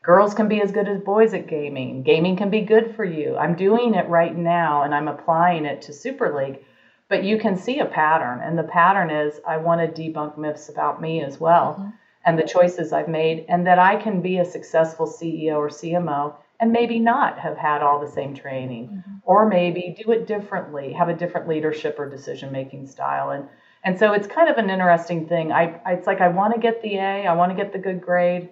Girls 0.03 0.33
can 0.33 0.49
be 0.49 0.61
as 0.61 0.73
good 0.73 0.89
as 0.89 0.99
boys 0.99 1.33
at 1.33 1.47
gaming. 1.47 2.03
Gaming 2.03 2.35
can 2.35 2.49
be 2.49 2.61
good 2.61 2.95
for 2.95 3.05
you. 3.05 3.37
I'm 3.37 3.55
doing 3.55 3.95
it 3.95 4.09
right 4.09 4.35
now 4.35 4.83
and 4.83 4.93
I'm 4.93 5.07
applying 5.07 5.65
it 5.65 5.81
to 5.83 5.93
Super 5.93 6.35
League. 6.35 6.65
But 7.07 7.23
you 7.23 7.39
can 7.39 7.55
see 7.55 7.79
a 7.79 7.85
pattern, 7.85 8.39
and 8.43 8.55
the 8.55 8.63
pattern 8.63 9.09
is 9.09 9.39
I 9.47 9.57
want 9.57 9.81
to 9.81 10.01
debunk 10.01 10.37
myths 10.37 10.69
about 10.69 11.01
me 11.01 11.23
as 11.23 11.39
well. 11.39 11.75
Mm-hmm 11.79 11.89
and 12.25 12.37
the 12.37 12.43
choices 12.43 12.91
I've 12.91 13.07
made, 13.07 13.45
and 13.47 13.65
that 13.65 13.79
I 13.79 13.95
can 13.95 14.21
be 14.21 14.37
a 14.37 14.45
successful 14.45 15.07
CEO 15.07 15.55
or 15.55 15.69
CMO 15.69 16.35
and 16.59 16.71
maybe 16.71 16.99
not 16.99 17.39
have 17.39 17.57
had 17.57 17.81
all 17.81 17.99
the 17.99 18.11
same 18.11 18.35
training, 18.35 18.87
mm-hmm. 18.87 19.11
or 19.23 19.47
maybe 19.47 19.95
do 20.03 20.11
it 20.11 20.27
differently, 20.27 20.93
have 20.93 21.09
a 21.09 21.13
different 21.13 21.47
leadership 21.47 21.97
or 21.97 22.09
decision 22.09 22.51
making 22.51 22.87
style. 22.87 23.29
And 23.31 23.47
and 23.83 23.97
so 23.97 24.11
it's 24.11 24.27
kind 24.27 24.49
of 24.49 24.57
an 24.57 24.69
interesting 24.69 25.27
thing. 25.27 25.53
I, 25.53 25.79
it's 25.87 26.05
like 26.05 26.19
I 26.19 26.27
want 26.27 26.53
to 26.53 26.59
get 26.59 26.81
the 26.81 26.97
A, 26.97 27.25
I 27.25 27.33
want 27.33 27.51
to 27.51 27.55
get 27.55 27.71
the 27.71 27.79
good 27.79 28.01
grade, 28.01 28.49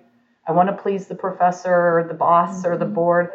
I 0.48 0.54
want 0.54 0.70
to 0.70 0.82
please 0.82 1.08
the 1.08 1.16
professor 1.16 1.74
or 2.00 2.06
the 2.08 2.14
boss 2.14 2.60
mm-hmm. 2.60 2.72
or 2.72 2.78
the 2.78 2.86
mm-hmm. 2.86 2.94
board. 2.94 3.32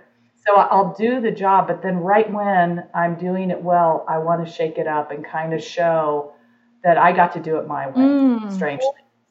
So 0.46 0.56
I'll 0.56 0.94
do 0.94 1.20
the 1.20 1.30
job, 1.30 1.68
but 1.68 1.82
then 1.82 1.98
right 1.98 2.30
when 2.32 2.84
I'm 2.94 3.16
doing 3.16 3.50
it 3.50 3.62
well, 3.62 4.04
I 4.08 4.18
want 4.18 4.44
to 4.44 4.52
shake 4.52 4.76
it 4.76 4.88
up 4.88 5.12
and 5.12 5.24
kind 5.24 5.54
of 5.54 5.62
show 5.62 6.32
that 6.82 6.98
I 6.98 7.12
got 7.12 7.34
to 7.34 7.40
do 7.40 7.58
it 7.58 7.68
my 7.68 7.86
way, 7.86 7.94
mm. 7.94 8.52
strangely. 8.52 8.88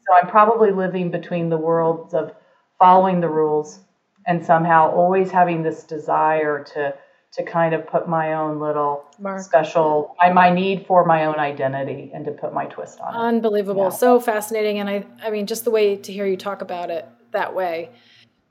So 0.08 0.16
I'm 0.22 0.30
probably 0.30 0.72
living 0.72 1.12
between 1.12 1.50
the 1.50 1.58
worlds 1.58 2.14
of 2.14 2.34
following 2.80 3.20
the 3.20 3.28
rules 3.28 3.80
and 4.26 4.46
somehow 4.46 4.92
always 4.92 5.32
having 5.32 5.64
this 5.64 5.84
desire 5.84 6.64
to 6.74 6.94
to 7.34 7.44
kind 7.44 7.74
of 7.74 7.88
put 7.88 8.10
my 8.10 8.34
own 8.34 8.60
little 8.60 9.06
Mark. 9.18 9.42
special 9.42 10.16
my, 10.20 10.34
my 10.34 10.50
need 10.50 10.86
for 10.86 11.06
my 11.06 11.26
own 11.26 11.40
identity 11.40 12.12
and 12.14 12.26
to 12.26 12.32
put 12.32 12.54
my 12.54 12.66
twist 12.66 13.00
on 13.00 13.16
it. 13.16 13.18
Unbelievable. 13.18 13.84
Yeah. 13.84 13.90
So 13.90 14.20
fascinating 14.20 14.80
and 14.80 14.90
I 14.90 15.06
I 15.24 15.30
mean 15.32 15.48
just 15.48 15.64
the 15.64 15.72
way 15.72 15.96
to 15.96 16.12
hear 16.12 16.26
you 16.26 16.38
talk 16.38 16.62
about 16.62 16.90
it 16.90 17.08
that 17.32 17.56
way. 17.56 17.90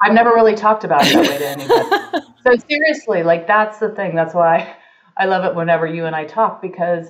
I've 0.02 0.14
never 0.14 0.30
really 0.30 0.54
talked 0.54 0.84
about 0.84 1.06
it 1.06 1.12
that 1.12 1.28
way 1.28 1.38
to 1.38 1.48
anybody. 1.48 2.26
so 2.44 2.66
seriously, 2.68 3.22
like 3.22 3.46
that's 3.46 3.78
the 3.78 3.90
thing. 3.90 4.14
That's 4.14 4.34
why 4.34 4.76
I 5.16 5.26
love 5.26 5.44
it 5.44 5.54
whenever 5.54 5.86
you 5.86 6.06
and 6.06 6.16
I 6.16 6.24
talk 6.24 6.62
because 6.62 7.08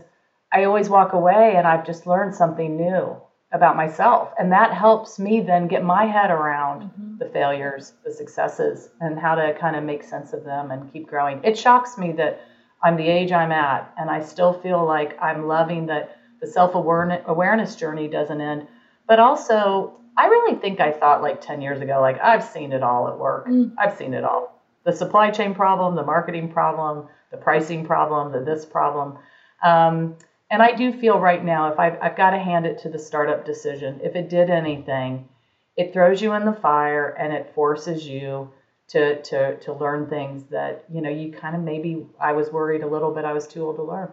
I 0.52 0.64
always 0.64 0.88
walk 0.88 1.12
away 1.12 1.54
and 1.56 1.66
I've 1.66 1.86
just 1.86 2.06
learned 2.06 2.34
something 2.34 2.76
new 2.76 3.16
about 3.52 3.76
myself. 3.76 4.32
And 4.38 4.52
that 4.52 4.72
helps 4.74 5.18
me 5.18 5.40
then 5.40 5.68
get 5.68 5.84
my 5.84 6.06
head 6.06 6.30
around 6.30 6.82
mm-hmm. 6.82 7.09
The 7.20 7.26
failures, 7.26 7.92
the 8.02 8.10
successes, 8.10 8.88
and 9.00 9.18
how 9.18 9.36
to 9.36 9.54
kind 9.60 9.76
of 9.76 9.84
make 9.84 10.02
sense 10.02 10.32
of 10.32 10.42
them 10.42 10.72
and 10.72 10.92
keep 10.92 11.06
growing. 11.06 11.40
It 11.44 11.56
shocks 11.56 11.96
me 11.96 12.12
that 12.12 12.40
I'm 12.82 12.96
the 12.96 13.06
age 13.06 13.30
I'm 13.30 13.52
at, 13.52 13.92
and 13.98 14.10
I 14.10 14.22
still 14.22 14.54
feel 14.54 14.84
like 14.84 15.16
I'm 15.22 15.46
loving 15.46 15.86
that 15.86 16.16
the 16.40 16.46
self 16.46 16.74
awareness 16.74 17.76
journey 17.76 18.08
doesn't 18.08 18.40
end. 18.40 18.66
But 19.06 19.20
also, 19.20 20.00
I 20.16 20.26
really 20.26 20.58
think 20.58 20.80
I 20.80 20.92
thought 20.92 21.22
like 21.22 21.40
10 21.40 21.60
years 21.60 21.80
ago, 21.80 22.00
like, 22.00 22.18
I've 22.20 22.42
seen 22.42 22.72
it 22.72 22.82
all 22.82 23.06
at 23.08 23.18
work. 23.18 23.46
Mm. 23.46 23.74
I've 23.78 23.96
seen 23.96 24.14
it 24.14 24.24
all. 24.24 24.58
The 24.84 24.92
supply 24.92 25.30
chain 25.30 25.54
problem, 25.54 25.94
the 25.94 26.02
marketing 26.02 26.50
problem, 26.50 27.08
the 27.30 27.36
pricing 27.36 27.84
problem, 27.84 28.32
the 28.32 28.40
this 28.40 28.64
problem. 28.64 29.18
Um, 29.62 30.16
and 30.50 30.62
I 30.62 30.72
do 30.72 30.92
feel 30.92 31.20
right 31.20 31.44
now, 31.44 31.70
if 31.70 31.78
I've, 31.78 31.98
I've 32.00 32.16
got 32.16 32.30
to 32.30 32.38
hand 32.38 32.66
it 32.66 32.78
to 32.80 32.88
the 32.88 32.98
startup 32.98 33.44
decision, 33.44 34.00
if 34.02 34.16
it 34.16 34.30
did 34.30 34.48
anything, 34.48 35.28
it 35.80 35.94
throws 35.94 36.20
you 36.20 36.34
in 36.34 36.44
the 36.44 36.52
fire 36.52 37.08
and 37.08 37.32
it 37.32 37.54
forces 37.54 38.06
you 38.06 38.50
to 38.88 39.22
to 39.22 39.56
to 39.60 39.72
learn 39.72 40.06
things 40.08 40.44
that 40.50 40.84
you 40.92 41.00
know 41.00 41.08
you 41.08 41.32
kind 41.32 41.56
of 41.56 41.62
maybe 41.62 42.06
I 42.20 42.32
was 42.32 42.52
worried 42.52 42.82
a 42.82 42.88
little 42.88 43.14
bit 43.14 43.24
I 43.24 43.32
was 43.32 43.46
too 43.46 43.64
old 43.64 43.76
to 43.76 43.82
learn. 43.82 44.12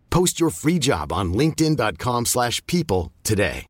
Post 0.11 0.39
your 0.39 0.51
free 0.51 0.77
job 0.77 1.11
on 1.11 1.33
linkedin.com 1.33 2.25
slash 2.25 2.63
people 2.67 3.11
today. 3.23 3.65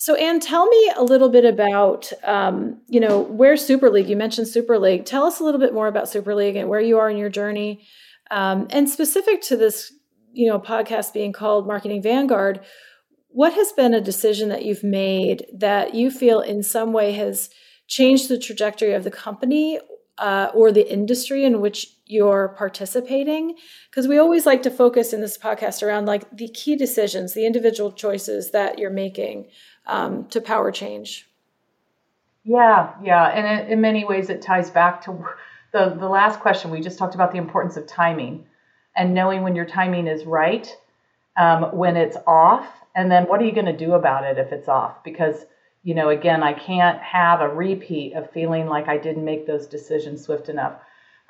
So, 0.00 0.14
Ann, 0.14 0.38
tell 0.38 0.66
me 0.66 0.92
a 0.96 1.02
little 1.02 1.28
bit 1.28 1.44
about, 1.44 2.12
um, 2.22 2.80
you 2.86 3.00
know, 3.00 3.20
where 3.20 3.56
Super 3.56 3.90
League. 3.90 4.08
You 4.08 4.14
mentioned 4.14 4.46
Super 4.46 4.78
League. 4.78 5.04
Tell 5.04 5.24
us 5.24 5.40
a 5.40 5.44
little 5.44 5.58
bit 5.58 5.74
more 5.74 5.88
about 5.88 6.08
Super 6.08 6.36
League 6.36 6.54
and 6.54 6.68
where 6.68 6.80
you 6.80 6.98
are 6.98 7.10
in 7.10 7.16
your 7.16 7.28
journey, 7.28 7.84
um, 8.30 8.68
and 8.70 8.88
specific 8.88 9.42
to 9.42 9.56
this, 9.56 9.92
you 10.32 10.48
know, 10.48 10.60
podcast 10.60 11.12
being 11.12 11.32
called 11.32 11.66
Marketing 11.66 12.00
Vanguard. 12.00 12.60
What 13.26 13.54
has 13.54 13.72
been 13.72 13.92
a 13.92 14.00
decision 14.00 14.50
that 14.50 14.64
you've 14.64 14.84
made 14.84 15.46
that 15.52 15.94
you 15.94 16.12
feel 16.12 16.40
in 16.40 16.62
some 16.62 16.92
way 16.92 17.12
has 17.12 17.50
changed 17.88 18.28
the 18.28 18.38
trajectory 18.38 18.94
of 18.94 19.02
the 19.02 19.10
company 19.10 19.80
uh, 20.18 20.50
or 20.54 20.70
the 20.70 20.90
industry 20.90 21.44
in 21.44 21.60
which 21.60 21.88
you're 22.08 22.48
participating 22.56 23.54
because 23.90 24.08
we 24.08 24.18
always 24.18 24.46
like 24.46 24.62
to 24.62 24.70
focus 24.70 25.12
in 25.12 25.20
this 25.20 25.38
podcast 25.38 25.82
around 25.82 26.06
like 26.06 26.28
the 26.36 26.48
key 26.48 26.74
decisions 26.74 27.34
the 27.34 27.46
individual 27.46 27.92
choices 27.92 28.50
that 28.50 28.78
you're 28.78 28.90
making 28.90 29.46
um, 29.86 30.26
to 30.28 30.40
power 30.40 30.72
change 30.72 31.28
yeah 32.44 32.92
yeah 33.02 33.26
and 33.26 33.66
in, 33.66 33.72
in 33.72 33.80
many 33.80 34.04
ways 34.04 34.30
it 34.30 34.42
ties 34.42 34.70
back 34.70 35.02
to 35.02 35.24
the, 35.72 35.94
the 35.98 36.08
last 36.08 36.40
question 36.40 36.70
we 36.70 36.80
just 36.80 36.98
talked 36.98 37.14
about 37.14 37.30
the 37.30 37.38
importance 37.38 37.76
of 37.76 37.86
timing 37.86 38.44
and 38.96 39.14
knowing 39.14 39.42
when 39.42 39.54
your 39.54 39.66
timing 39.66 40.06
is 40.06 40.24
right 40.24 40.76
um, 41.38 41.76
when 41.76 41.96
it's 41.96 42.16
off, 42.26 42.66
and 42.94 43.10
then 43.10 43.24
what 43.24 43.40
are 43.40 43.44
you 43.44 43.52
going 43.52 43.66
to 43.66 43.76
do 43.76 43.92
about 43.92 44.24
it 44.24 44.38
if 44.38 44.52
it's 44.52 44.68
off? 44.68 45.02
Because 45.04 45.46
you 45.84 45.94
know, 45.94 46.10
again, 46.10 46.42
I 46.42 46.52
can't 46.52 47.00
have 47.00 47.40
a 47.40 47.48
repeat 47.48 48.12
of 48.14 48.30
feeling 48.32 48.66
like 48.66 48.88
I 48.88 48.98
didn't 48.98 49.24
make 49.24 49.46
those 49.46 49.66
decisions 49.66 50.24
swift 50.24 50.48
enough. 50.48 50.74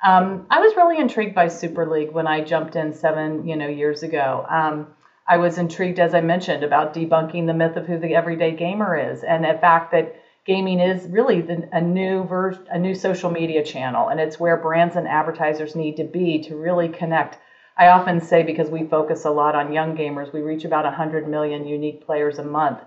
Um, 0.01 0.45
I 0.49 0.59
was 0.59 0.75
really 0.75 0.97
intrigued 0.97 1.35
by 1.35 1.47
Super 1.47 1.85
League 1.85 2.11
when 2.11 2.27
I 2.27 2.41
jumped 2.41 2.75
in 2.75 2.93
seven, 2.93 3.45
you 3.45 3.55
know, 3.55 3.67
years 3.67 4.01
ago. 4.03 4.45
Um, 4.47 4.87
I 5.27 5.37
was 5.37 5.57
intrigued, 5.57 5.99
as 5.99 6.13
I 6.13 6.21
mentioned, 6.21 6.63
about 6.63 6.93
debunking 6.93 7.45
the 7.45 7.53
myth 7.53 7.75
of 7.75 7.85
who 7.85 7.97
the 7.97 8.15
everyday 8.15 8.53
gamer 8.53 8.95
is, 8.95 9.23
and 9.23 9.43
the 9.43 9.53
fact 9.53 9.91
that 9.91 10.15
gaming 10.45 10.79
is 10.79 11.05
really 11.09 11.41
the, 11.41 11.67
a 11.73 11.81
new 11.81 12.23
ver- 12.23 12.63
a 12.69 12.79
new 12.79 12.95
social 12.95 13.29
media 13.29 13.61
channel, 13.61 14.07
and 14.07 14.19
it's 14.19 14.39
where 14.39 14.55
brands 14.57 14.95
and 14.95 15.07
advertisers 15.07 15.75
need 15.75 15.97
to 15.97 16.03
be 16.05 16.39
to 16.39 16.55
really 16.55 16.87
connect. 16.87 17.37
I 17.77 17.87
often 17.87 18.21
say 18.21 18.43
because 18.43 18.69
we 18.69 18.83
focus 18.83 19.25
a 19.25 19.29
lot 19.31 19.53
on 19.55 19.71
young 19.73 19.95
gamers, 19.95 20.33
we 20.33 20.41
reach 20.41 20.65
about 20.65 20.85
100 20.85 21.27
million 21.27 21.65
unique 21.65 22.05
players 22.05 22.39
a 22.39 22.43
month 22.43 22.79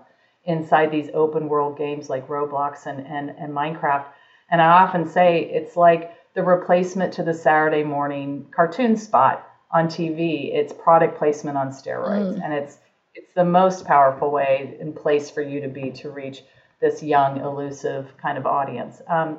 inside 0.45 0.91
these 0.91 1.09
open 1.13 1.47
world 1.47 1.77
games 1.77 2.09
like 2.09 2.27
Roblox 2.27 2.85
and, 2.87 3.05
and, 3.07 3.33
and 3.37 3.53
Minecraft. 3.53 4.05
And 4.49 4.61
I 4.61 4.67
often 4.81 5.05
say 5.05 5.41
it's 5.41 5.77
like 5.77 6.11
the 6.33 6.43
replacement 6.43 7.13
to 7.13 7.23
the 7.23 7.33
Saturday 7.33 7.83
morning 7.83 8.47
cartoon 8.51 8.97
spot 8.97 9.47
on 9.71 9.87
TV. 9.87 10.53
It's 10.53 10.73
product 10.73 11.17
placement 11.17 11.57
on 11.57 11.69
steroids, 11.69 12.37
mm. 12.37 12.43
and 12.43 12.53
it's 12.53 12.77
it's 13.15 13.33
the 13.33 13.45
most 13.45 13.85
powerful 13.85 14.31
way 14.31 14.75
in 14.79 14.93
place 14.93 15.29
for 15.29 15.41
you 15.41 15.61
to 15.61 15.67
be 15.67 15.91
to 15.91 16.09
reach 16.09 16.41
this 16.81 17.03
young, 17.03 17.39
elusive 17.39 18.07
kind 18.17 18.37
of 18.37 18.47
audience. 18.47 19.01
Um, 19.07 19.37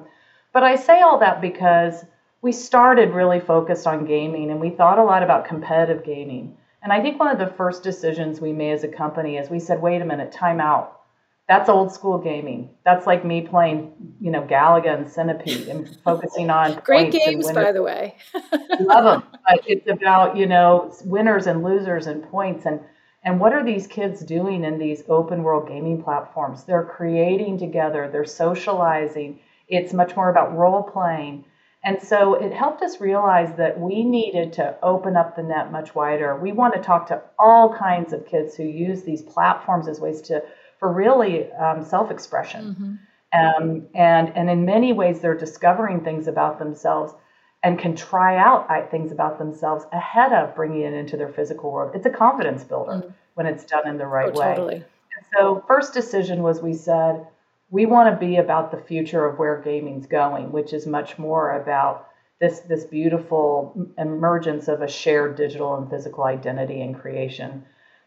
but 0.52 0.62
I 0.62 0.76
say 0.76 1.00
all 1.00 1.18
that 1.18 1.40
because 1.40 2.04
we 2.40 2.52
started 2.52 3.10
really 3.10 3.40
focused 3.40 3.86
on 3.86 4.04
gaming, 4.06 4.50
and 4.50 4.60
we 4.60 4.70
thought 4.70 4.98
a 4.98 5.04
lot 5.04 5.22
about 5.22 5.46
competitive 5.46 6.04
gaming. 6.04 6.56
And 6.82 6.92
I 6.92 7.00
think 7.00 7.18
one 7.18 7.30
of 7.30 7.38
the 7.38 7.54
first 7.56 7.82
decisions 7.82 8.40
we 8.40 8.52
made 8.52 8.72
as 8.72 8.84
a 8.84 8.88
company 8.88 9.38
is 9.38 9.48
we 9.48 9.58
said, 9.58 9.80
wait 9.80 10.02
a 10.02 10.04
minute, 10.04 10.30
time 10.30 10.60
out 10.60 11.00
that's 11.46 11.68
old 11.68 11.92
school 11.92 12.18
gaming. 12.18 12.70
That's 12.84 13.06
like 13.06 13.24
me 13.24 13.42
playing, 13.42 13.92
you 14.20 14.30
know, 14.30 14.42
Galaga 14.42 14.94
and 14.96 15.10
Centipede 15.10 15.68
and 15.68 15.96
focusing 16.02 16.48
on 16.48 16.80
great 16.84 17.12
games, 17.12 17.50
by 17.52 17.72
the 17.72 17.82
way. 17.82 18.16
Love 18.80 19.04
them. 19.04 19.22
But 19.48 19.62
it's 19.66 19.88
about 19.88 20.36
you 20.36 20.46
know 20.46 20.94
winners 21.04 21.46
and 21.46 21.62
losers 21.62 22.06
and 22.06 22.22
points 22.24 22.64
and 22.64 22.80
and 23.24 23.40
what 23.40 23.54
are 23.54 23.64
these 23.64 23.86
kids 23.86 24.20
doing 24.20 24.64
in 24.64 24.78
these 24.78 25.02
open 25.08 25.42
world 25.42 25.66
gaming 25.66 26.02
platforms? 26.02 26.64
They're 26.64 26.84
creating 26.84 27.58
together. 27.58 28.08
They're 28.12 28.26
socializing. 28.26 29.40
It's 29.66 29.94
much 29.94 30.14
more 30.14 30.28
about 30.28 30.56
role 30.56 30.82
playing. 30.82 31.46
And 31.84 32.02
so 32.02 32.34
it 32.34 32.52
helped 32.52 32.82
us 32.82 33.00
realize 33.00 33.54
that 33.56 33.78
we 33.78 34.04
needed 34.04 34.54
to 34.54 34.76
open 34.82 35.16
up 35.16 35.36
the 35.36 35.42
net 35.42 35.72
much 35.72 35.94
wider. 35.94 36.36
We 36.36 36.52
want 36.52 36.74
to 36.74 36.80
talk 36.80 37.06
to 37.08 37.22
all 37.38 37.74
kinds 37.74 38.12
of 38.12 38.26
kids 38.26 38.56
who 38.56 38.64
use 38.64 39.02
these 39.02 39.22
platforms 39.22 39.88
as 39.88 40.00
ways 40.00 40.22
to 40.22 40.42
for 40.84 40.92
really 40.92 41.50
um, 41.52 41.82
self-expression. 41.82 42.98
Mm-hmm. 43.32 43.64
Um, 43.66 43.86
and 43.94 44.36
and 44.36 44.50
in 44.50 44.66
many 44.66 44.92
ways, 44.92 45.20
they're 45.20 45.34
discovering 45.34 46.04
things 46.04 46.28
about 46.28 46.58
themselves 46.58 47.14
and 47.62 47.78
can 47.78 47.96
try 47.96 48.36
out 48.36 48.68
things 48.90 49.10
about 49.10 49.38
themselves 49.38 49.86
ahead 49.92 50.34
of 50.34 50.54
bringing 50.54 50.82
it 50.82 50.92
into 50.92 51.16
their 51.16 51.30
physical 51.30 51.72
world. 51.72 51.92
It's 51.94 52.04
a 52.04 52.10
confidence 52.10 52.64
builder 52.64 52.92
mm-hmm. 52.92 53.08
when 53.32 53.46
it's 53.46 53.64
done 53.64 53.88
in 53.88 53.96
the 53.96 54.06
right 54.06 54.30
oh, 54.34 54.38
way. 54.38 54.54
Totally. 54.54 54.74
And 54.74 55.24
so, 55.32 55.64
first 55.66 55.94
decision 55.94 56.42
was 56.42 56.60
we 56.60 56.74
said 56.74 57.26
we 57.70 57.86
want 57.86 58.12
to 58.12 58.26
be 58.26 58.36
about 58.36 58.70
the 58.70 58.76
future 58.76 59.24
of 59.24 59.38
where 59.38 59.62
gaming's 59.62 60.06
going, 60.06 60.52
which 60.52 60.74
is 60.74 60.86
much 60.86 61.18
more 61.18 61.58
about 61.58 62.10
this 62.40 62.60
this 62.60 62.84
beautiful 62.84 63.88
emergence 63.96 64.68
of 64.68 64.82
a 64.82 64.88
shared 64.88 65.34
digital 65.34 65.76
and 65.76 65.88
physical 65.88 66.24
identity 66.24 66.82
and 66.82 67.00
creation 67.00 67.64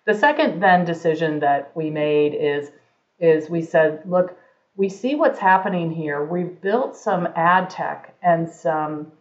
the 0.07 0.13
second 0.13 0.61
then 0.61 0.85
decision 0.85 1.41
that 1.41 1.71
we 1.75 1.89
made 1.89 2.33
is 2.33 2.71
is 3.19 3.49
we 3.49 3.61
said, 3.61 4.01
look, 4.05 4.37
we 4.75 4.89
see 4.89 5.15
what's 5.15 5.39
happening 5.39 5.91
here. 5.91 6.23
We've 6.23 6.61
built 6.61 6.95
some 6.95 7.27
ad 7.35 7.69
tech 7.69 8.15
and 8.21 8.49
some 8.49 9.11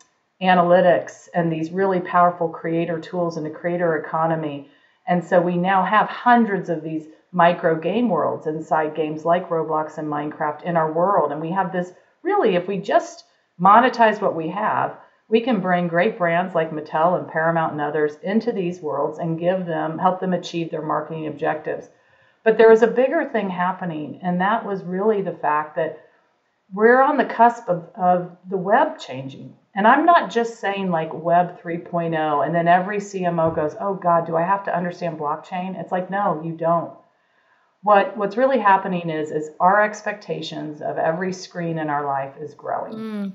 analytics 0.41 1.29
and 1.35 1.51
these 1.51 1.73
really 1.73 1.99
powerful 1.99 2.49
creator 2.49 3.01
tools 3.01 3.37
in 3.37 3.43
the 3.43 3.51
creator 3.51 3.97
economy. 3.97 4.71
And 5.09 5.25
so 5.25 5.41
we 5.41 5.57
now 5.57 5.83
have 5.83 6.09
hundreds 6.09 6.69
of 6.69 6.83
these 6.83 7.07
micro 7.33 7.75
game 7.75 8.09
worlds 8.09 8.47
inside 8.47 8.95
games 8.95 9.25
like 9.25 9.49
Roblox 9.49 9.99
and 9.99 10.09
Minecraft 10.09 10.63
in 10.63 10.77
our 10.77 10.93
world. 10.93 11.33
And 11.33 11.41
we 11.41 11.51
have 11.51 11.73
this 11.73 11.93
really, 12.23 12.55
if 12.55 12.69
we 12.69 12.79
just 12.79 13.25
monetize 13.61 14.21
what 14.21 14.37
we 14.37 14.49
have, 14.51 14.97
we 15.29 15.41
can 15.41 15.61
bring 15.61 15.89
great 15.89 16.17
brands 16.17 16.55
like 16.55 16.71
Mattel 16.71 17.19
and 17.19 17.29
Paramount 17.29 17.73
and 17.73 17.81
others 17.81 18.17
into 18.23 18.53
these 18.53 18.81
worlds 18.81 19.19
and 19.19 19.39
give 19.39 19.67
them, 19.67 19.99
help 19.99 20.21
them 20.21 20.33
achieve 20.33 20.71
their 20.71 20.83
marketing 20.83 21.27
objectives. 21.27 21.89
But 22.45 22.57
there 22.57 22.69
was 22.69 22.83
a 22.83 22.87
bigger 22.87 23.25
thing 23.25 23.51
happening, 23.51 24.21
and 24.23 24.41
that 24.41 24.65
was 24.65 24.85
really 24.85 25.23
the 25.23 25.33
fact 25.33 25.75
that 25.77 25.99
we're 26.73 27.01
on 27.01 27.17
the 27.17 27.25
cusp 27.25 27.69
of, 27.69 27.89
of 27.97 28.37
the 28.49 28.57
web 28.57 28.99
changing. 28.99 29.57
And 29.75 29.87
I'm 29.87 30.07
not 30.07 30.31
just 30.31 30.61
saying 30.61 30.91
like 30.91 31.13
Web 31.13 31.61
3.0, 31.61 32.47
and 32.47 32.55
then 32.55 32.69
every 32.69 32.99
CMO 32.99 33.55
goes, 33.55 33.75
oh 33.81 33.95
God, 33.95 34.27
do 34.27 34.37
I 34.37 34.43
have 34.43 34.65
to 34.65 34.77
understand 34.77 35.19
blockchain? 35.19 35.79
It's 35.79 35.93
like, 35.93 36.09
no, 36.09 36.41
you 36.45 36.53
don't. 36.53 36.93
What, 37.83 38.17
what's 38.17 38.37
really 38.37 38.59
happening 38.59 39.11
is, 39.11 39.31
is 39.31 39.51
our 39.61 39.83
expectations 39.83 40.81
of 40.81 40.99
every 40.99 41.33
screen 41.33 41.79
in 41.79 41.91
our 41.91 42.05
life 42.05 42.33
is 42.41 42.55
growing. 42.55 42.95
Mm. 42.95 43.33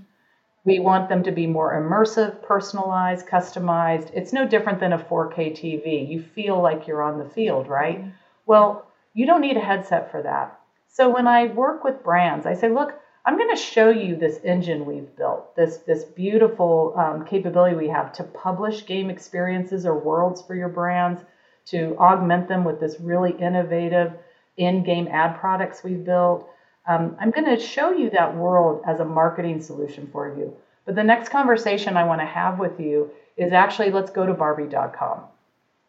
We 0.63 0.79
want 0.79 1.09
them 1.09 1.23
to 1.23 1.31
be 1.31 1.47
more 1.47 1.73
immersive, 1.73 2.43
personalized, 2.43 3.27
customized. 3.27 4.11
It's 4.13 4.33
no 4.33 4.47
different 4.47 4.79
than 4.79 4.93
a 4.93 4.97
4K 4.99 5.51
TV. 5.51 6.07
You 6.07 6.21
feel 6.21 6.61
like 6.61 6.87
you're 6.87 7.01
on 7.01 7.17
the 7.17 7.29
field, 7.29 7.67
right? 7.67 8.05
Well, 8.45 8.85
you 9.13 9.25
don't 9.25 9.41
need 9.41 9.57
a 9.57 9.61
headset 9.61 10.11
for 10.11 10.21
that. 10.21 10.59
So 10.87 11.09
when 11.09 11.27
I 11.27 11.47
work 11.47 11.83
with 11.83 12.03
brands, 12.03 12.45
I 12.45 12.53
say, 12.53 12.69
look, 12.69 12.93
I'm 13.25 13.37
going 13.37 13.55
to 13.55 13.55
show 13.55 13.89
you 13.89 14.15
this 14.15 14.39
engine 14.43 14.85
we've 14.85 15.15
built, 15.15 15.55
this 15.55 15.77
this 15.77 16.03
beautiful 16.03 16.93
um, 16.97 17.25
capability 17.25 17.75
we 17.75 17.87
have 17.89 18.11
to 18.13 18.23
publish 18.23 18.85
game 18.85 19.09
experiences 19.09 19.85
or 19.85 19.97
worlds 19.97 20.41
for 20.41 20.55
your 20.55 20.69
brands, 20.69 21.21
to 21.67 21.95
augment 21.99 22.47
them 22.47 22.63
with 22.63 22.79
this 22.79 22.99
really 22.99 23.31
innovative 23.31 24.13
in-game 24.57 25.07
ad 25.07 25.39
products 25.39 25.83
we've 25.83 26.03
built, 26.03 26.49
um, 26.87 27.15
I'm 27.19 27.31
going 27.31 27.45
to 27.45 27.61
show 27.61 27.91
you 27.91 28.09
that 28.11 28.35
world 28.35 28.81
as 28.87 28.99
a 28.99 29.05
marketing 29.05 29.61
solution 29.61 30.09
for 30.11 30.35
you. 30.35 30.55
But 30.85 30.95
the 30.95 31.03
next 31.03 31.29
conversation 31.29 31.95
I 31.95 32.05
want 32.05 32.21
to 32.21 32.25
have 32.25 32.57
with 32.57 32.79
you 32.79 33.11
is 33.37 33.53
actually 33.53 33.91
let's 33.91 34.11
go 34.11 34.25
to 34.25 34.33
Barbie.com 34.33 35.21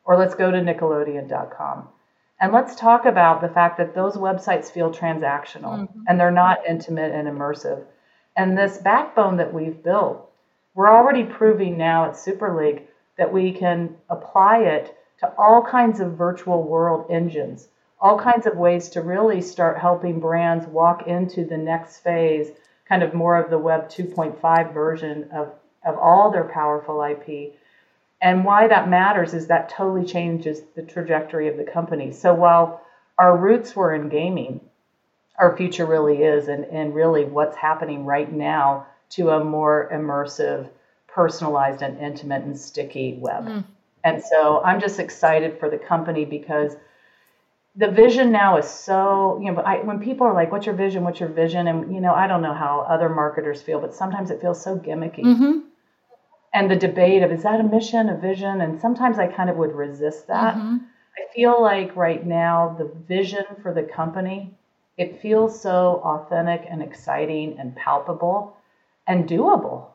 or 0.04 0.18
let's 0.18 0.34
go 0.34 0.50
to 0.50 0.58
Nickelodeon.com. 0.58 1.88
And 2.40 2.52
let's 2.52 2.74
talk 2.74 3.06
about 3.06 3.40
the 3.40 3.48
fact 3.48 3.78
that 3.78 3.94
those 3.94 4.16
websites 4.16 4.70
feel 4.70 4.90
transactional 4.90 5.78
mm-hmm. 5.78 6.00
and 6.08 6.18
they're 6.18 6.30
not 6.30 6.66
intimate 6.68 7.12
and 7.12 7.28
immersive. 7.28 7.84
And 8.36 8.58
this 8.58 8.78
backbone 8.78 9.36
that 9.36 9.54
we've 9.54 9.82
built, 9.82 10.28
we're 10.74 10.90
already 10.90 11.24
proving 11.24 11.76
now 11.76 12.06
at 12.06 12.16
Super 12.16 12.54
League 12.54 12.82
that 13.16 13.32
we 13.32 13.52
can 13.52 13.96
apply 14.10 14.58
it 14.58 14.96
to 15.20 15.32
all 15.38 15.62
kinds 15.62 16.00
of 16.00 16.14
virtual 16.14 16.64
world 16.64 17.06
engines 17.10 17.68
all 18.02 18.18
kinds 18.18 18.46
of 18.46 18.56
ways 18.56 18.88
to 18.90 19.00
really 19.00 19.40
start 19.40 19.78
helping 19.78 20.18
brands 20.18 20.66
walk 20.66 21.06
into 21.06 21.44
the 21.44 21.56
next 21.56 21.98
phase, 21.98 22.50
kind 22.88 23.04
of 23.04 23.14
more 23.14 23.36
of 23.36 23.48
the 23.48 23.58
Web 23.58 23.88
2.5 23.88 24.74
version 24.74 25.30
of, 25.32 25.52
of 25.84 25.96
all 25.96 26.32
their 26.32 26.44
powerful 26.44 27.00
IP. 27.00 27.54
And 28.20 28.44
why 28.44 28.66
that 28.66 28.88
matters 28.88 29.34
is 29.34 29.46
that 29.46 29.68
totally 29.68 30.04
changes 30.04 30.62
the 30.74 30.82
trajectory 30.82 31.48
of 31.48 31.56
the 31.56 31.64
company. 31.64 32.10
So 32.10 32.34
while 32.34 32.82
our 33.18 33.36
roots 33.36 33.76
were 33.76 33.94
in 33.94 34.08
gaming, 34.08 34.60
our 35.38 35.56
future 35.56 35.86
really 35.86 36.22
is, 36.24 36.48
and, 36.48 36.64
and 36.64 36.94
really 36.94 37.24
what's 37.24 37.56
happening 37.56 38.04
right 38.04 38.30
now 38.30 38.86
to 39.10 39.30
a 39.30 39.44
more 39.44 39.88
immersive, 39.92 40.68
personalized, 41.06 41.82
and 41.82 41.98
intimate 41.98 42.42
and 42.42 42.58
sticky 42.58 43.16
web. 43.20 43.46
Mm. 43.46 43.64
And 44.02 44.22
so 44.22 44.60
I'm 44.64 44.80
just 44.80 44.98
excited 44.98 45.60
for 45.60 45.70
the 45.70 45.78
company 45.78 46.24
because 46.24 46.76
the 47.76 47.90
vision 47.90 48.30
now 48.32 48.58
is 48.58 48.68
so 48.68 49.38
you 49.42 49.50
know 49.50 49.60
I, 49.60 49.82
when 49.82 49.98
people 50.00 50.26
are 50.26 50.34
like 50.34 50.52
what's 50.52 50.66
your 50.66 50.74
vision? 50.74 51.04
What's 51.04 51.20
your 51.20 51.28
vision? 51.28 51.66
And 51.68 51.94
you 51.94 52.00
know 52.00 52.14
i 52.14 52.26
don't 52.26 52.42
know 52.42 52.54
how 52.54 52.86
other 52.88 53.08
marketers 53.08 53.62
feel 53.62 53.80
but 53.80 53.94
sometimes 53.94 54.30
it 54.30 54.40
feels 54.40 54.62
so 54.62 54.76
gimmicky. 54.78 55.22
Mm-hmm. 55.24 55.58
and 56.52 56.70
the 56.70 56.76
debate 56.76 57.22
of 57.22 57.32
is 57.32 57.42
that 57.44 57.60
a 57.60 57.64
mission 57.64 58.08
a 58.08 58.16
vision? 58.16 58.60
And 58.60 58.80
sometimes 58.80 59.18
i 59.18 59.26
kind 59.26 59.48
of 59.50 59.56
would 59.56 59.74
resist 59.74 60.26
that. 60.28 60.54
Mm-hmm. 60.54 60.76
i 61.18 61.32
feel 61.34 61.60
like 61.62 61.96
right 61.96 62.24
now 62.26 62.76
the 62.78 62.90
vision 63.06 63.44
for 63.62 63.72
the 63.72 63.82
company 63.82 64.54
it 64.98 65.22
feels 65.22 65.60
so 65.60 66.02
authentic 66.04 66.66
and 66.68 66.82
exciting 66.82 67.58
and 67.58 67.74
palpable 67.74 68.54
and 69.06 69.26
doable. 69.26 69.86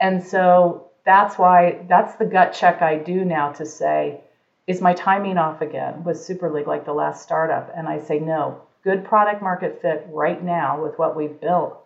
And 0.00 0.24
so 0.24 0.88
that's 1.04 1.36
why 1.36 1.84
that's 1.88 2.14
the 2.16 2.24
gut 2.24 2.52
check 2.52 2.82
i 2.82 2.96
do 2.96 3.24
now 3.24 3.52
to 3.52 3.64
say 3.66 4.20
is 4.68 4.82
my 4.82 4.92
timing 4.92 5.38
off 5.38 5.62
again 5.62 6.04
with 6.04 6.20
Super 6.20 6.52
League 6.52 6.66
like 6.66 6.84
the 6.84 6.92
last 6.92 7.22
startup? 7.22 7.72
And 7.74 7.88
I 7.88 7.98
say, 7.98 8.18
no, 8.18 8.60
good 8.84 9.02
product 9.02 9.42
market 9.42 9.80
fit 9.80 10.06
right 10.10 10.44
now 10.44 10.82
with 10.82 10.98
what 10.98 11.16
we've 11.16 11.40
built. 11.40 11.82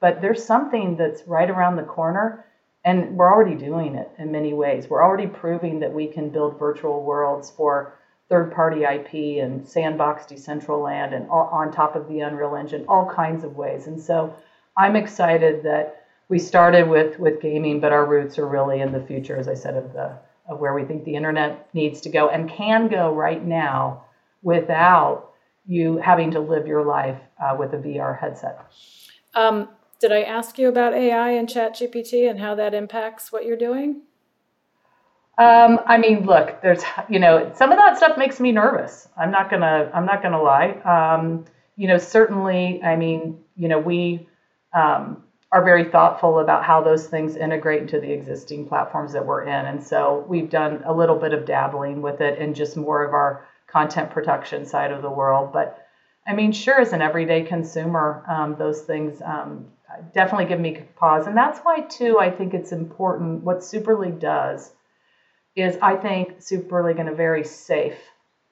But 0.00 0.20
there's 0.20 0.44
something 0.44 0.96
that's 0.96 1.28
right 1.28 1.48
around 1.48 1.76
the 1.76 1.84
corner, 1.84 2.44
and 2.84 3.16
we're 3.16 3.32
already 3.32 3.54
doing 3.54 3.94
it 3.94 4.10
in 4.18 4.32
many 4.32 4.52
ways. 4.52 4.90
We're 4.90 5.04
already 5.04 5.28
proving 5.28 5.78
that 5.78 5.94
we 5.94 6.08
can 6.08 6.28
build 6.28 6.58
virtual 6.58 7.04
worlds 7.04 7.52
for 7.52 7.94
third 8.28 8.52
party 8.52 8.82
IP 8.82 9.40
and 9.40 9.66
sandbox 9.66 10.24
Decentraland 10.24 11.14
and 11.14 11.30
all, 11.30 11.48
on 11.52 11.70
top 11.70 11.94
of 11.94 12.08
the 12.08 12.18
Unreal 12.20 12.56
Engine, 12.56 12.84
all 12.88 13.08
kinds 13.08 13.44
of 13.44 13.54
ways. 13.54 13.86
And 13.86 14.00
so 14.00 14.34
I'm 14.76 14.96
excited 14.96 15.62
that 15.62 16.04
we 16.28 16.40
started 16.40 16.88
with, 16.88 17.16
with 17.20 17.40
gaming, 17.40 17.78
but 17.78 17.92
our 17.92 18.04
roots 18.04 18.40
are 18.40 18.48
really 18.48 18.80
in 18.80 18.90
the 18.90 19.00
future, 19.00 19.36
as 19.36 19.46
I 19.46 19.54
said, 19.54 19.76
of 19.76 19.92
the 19.92 20.18
of 20.48 20.58
where 20.58 20.74
we 20.74 20.84
think 20.84 21.04
the 21.04 21.14
internet 21.14 21.68
needs 21.74 22.00
to 22.02 22.10
go 22.10 22.28
and 22.28 22.50
can 22.50 22.88
go 22.88 23.14
right 23.14 23.44
now 23.44 24.04
without 24.42 25.30
you 25.66 25.96
having 25.98 26.30
to 26.32 26.40
live 26.40 26.66
your 26.66 26.84
life 26.84 27.18
uh, 27.42 27.56
with 27.58 27.72
a 27.72 27.78
VR 27.78 28.18
headset. 28.18 28.66
Um, 29.34 29.68
did 30.00 30.12
I 30.12 30.22
ask 30.22 30.58
you 30.58 30.68
about 30.68 30.92
AI 30.92 31.30
and 31.30 31.48
ChatGPT 31.48 32.28
and 32.28 32.38
how 32.38 32.54
that 32.56 32.74
impacts 32.74 33.32
what 33.32 33.46
you're 33.46 33.56
doing? 33.56 34.02
Um, 35.38 35.80
I 35.86 35.98
mean, 35.98 36.26
look, 36.26 36.60
there's, 36.62 36.82
you 37.08 37.18
know, 37.18 37.50
some 37.56 37.72
of 37.72 37.78
that 37.78 37.96
stuff 37.96 38.16
makes 38.16 38.38
me 38.38 38.52
nervous. 38.52 39.08
I'm 39.16 39.30
not 39.30 39.50
gonna, 39.50 39.90
I'm 39.92 40.06
not 40.06 40.22
gonna 40.22 40.42
lie. 40.42 40.72
Um, 40.82 41.46
you 41.76 41.88
know, 41.88 41.98
certainly, 41.98 42.80
I 42.82 42.94
mean, 42.96 43.40
you 43.56 43.68
know, 43.68 43.78
we 43.78 44.28
um, 44.72 45.24
are 45.54 45.62
very 45.62 45.84
thoughtful 45.84 46.40
about 46.40 46.64
how 46.64 46.82
those 46.82 47.06
things 47.06 47.36
integrate 47.36 47.80
into 47.82 48.00
the 48.00 48.10
existing 48.10 48.66
platforms 48.66 49.12
that 49.12 49.24
we're 49.24 49.44
in, 49.44 49.66
and 49.66 49.80
so 49.80 50.24
we've 50.26 50.50
done 50.50 50.82
a 50.84 50.92
little 50.92 51.14
bit 51.14 51.32
of 51.32 51.46
dabbling 51.46 52.02
with 52.02 52.20
it 52.20 52.40
in 52.40 52.54
just 52.54 52.76
more 52.76 53.04
of 53.04 53.14
our 53.14 53.46
content 53.68 54.10
production 54.10 54.66
side 54.66 54.90
of 54.90 55.00
the 55.00 55.08
world. 55.08 55.52
But 55.52 55.86
I 56.26 56.34
mean, 56.34 56.50
sure, 56.50 56.80
as 56.80 56.92
an 56.92 57.02
everyday 57.02 57.44
consumer, 57.44 58.24
um, 58.26 58.56
those 58.58 58.80
things 58.80 59.22
um, 59.22 59.66
definitely 60.12 60.46
give 60.46 60.58
me 60.58 60.82
pause, 60.96 61.28
and 61.28 61.36
that's 61.36 61.60
why 61.60 61.82
too. 61.82 62.18
I 62.18 62.32
think 62.32 62.52
it's 62.52 62.72
important 62.72 63.44
what 63.44 63.62
Super 63.62 63.96
League 63.96 64.18
does 64.18 64.72
is 65.54 65.78
I 65.80 65.94
think 65.94 66.42
Super 66.42 66.84
League 66.84 66.98
in 66.98 67.06
a 67.06 67.14
very 67.14 67.44
safe, 67.44 67.98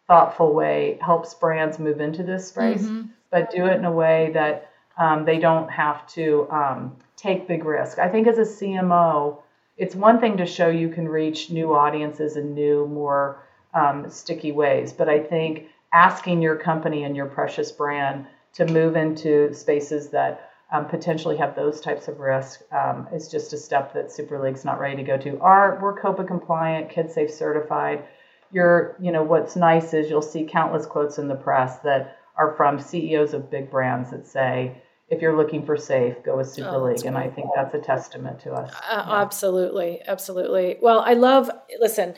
thoughtful 0.06 0.54
way 0.54 1.00
helps 1.00 1.34
brands 1.34 1.80
move 1.80 2.00
into 2.00 2.22
this 2.22 2.46
space, 2.46 2.82
mm-hmm. 2.82 3.08
but 3.32 3.50
do 3.50 3.66
it 3.66 3.74
in 3.74 3.84
a 3.84 3.90
way 3.90 4.30
that 4.34 4.68
um, 4.98 5.24
they 5.24 5.38
don't 5.38 5.70
have 5.70 6.06
to 6.08 6.48
um, 6.50 6.96
take 7.16 7.48
big 7.48 7.64
risk. 7.64 7.98
I 7.98 8.08
think 8.08 8.26
as 8.26 8.38
a 8.38 8.42
CMO, 8.42 9.38
it's 9.76 9.94
one 9.94 10.20
thing 10.20 10.36
to 10.36 10.46
show 10.46 10.68
you 10.68 10.88
can 10.88 11.08
reach 11.08 11.50
new 11.50 11.74
audiences 11.74 12.36
in 12.36 12.54
new, 12.54 12.86
more 12.86 13.42
um, 13.74 14.08
sticky 14.10 14.52
ways, 14.52 14.92
but 14.92 15.08
I 15.08 15.18
think 15.18 15.66
asking 15.92 16.42
your 16.42 16.56
company 16.56 17.04
and 17.04 17.16
your 17.16 17.26
precious 17.26 17.72
brand 17.72 18.26
to 18.54 18.66
move 18.66 18.96
into 18.96 19.52
spaces 19.54 20.10
that 20.10 20.50
um, 20.72 20.86
potentially 20.86 21.36
have 21.36 21.54
those 21.54 21.80
types 21.80 22.08
of 22.08 22.18
risk 22.18 22.62
um, 22.72 23.06
is 23.12 23.28
just 23.28 23.52
a 23.52 23.58
step 23.58 23.92
that 23.92 24.10
Super 24.10 24.38
League's 24.38 24.64
not 24.64 24.80
ready 24.80 24.96
to 24.96 25.02
go 25.02 25.18
to. 25.18 25.38
Our 25.40 25.78
we're 25.82 26.00
COPPA 26.00 26.26
compliant, 26.26 26.90
KidSafe 26.90 27.30
certified. 27.30 28.04
You're, 28.50 28.96
you 28.98 29.12
know, 29.12 29.22
what's 29.22 29.54
nice 29.54 29.92
is 29.92 30.08
you'll 30.08 30.22
see 30.22 30.44
countless 30.44 30.86
quotes 30.86 31.18
in 31.18 31.28
the 31.28 31.34
press 31.34 31.78
that 31.80 32.18
are 32.42 32.56
from 32.56 32.78
CEOs 32.78 33.34
of 33.34 33.50
big 33.50 33.70
brands 33.70 34.10
that 34.10 34.26
say, 34.26 34.82
if 35.08 35.20
you're 35.20 35.36
looking 35.36 35.64
for 35.64 35.76
safe, 35.76 36.16
go 36.24 36.36
with 36.38 36.48
Super 36.48 36.70
oh, 36.70 36.84
League. 36.84 37.04
And 37.04 37.18
I 37.18 37.28
think 37.28 37.48
that's 37.54 37.74
a 37.74 37.78
testament 37.78 38.40
to 38.40 38.52
us. 38.52 38.72
Uh, 38.90 39.04
yeah. 39.06 39.20
Absolutely. 39.20 40.00
Absolutely. 40.06 40.78
Well, 40.80 41.00
I 41.00 41.12
love, 41.14 41.50
listen, 41.78 42.14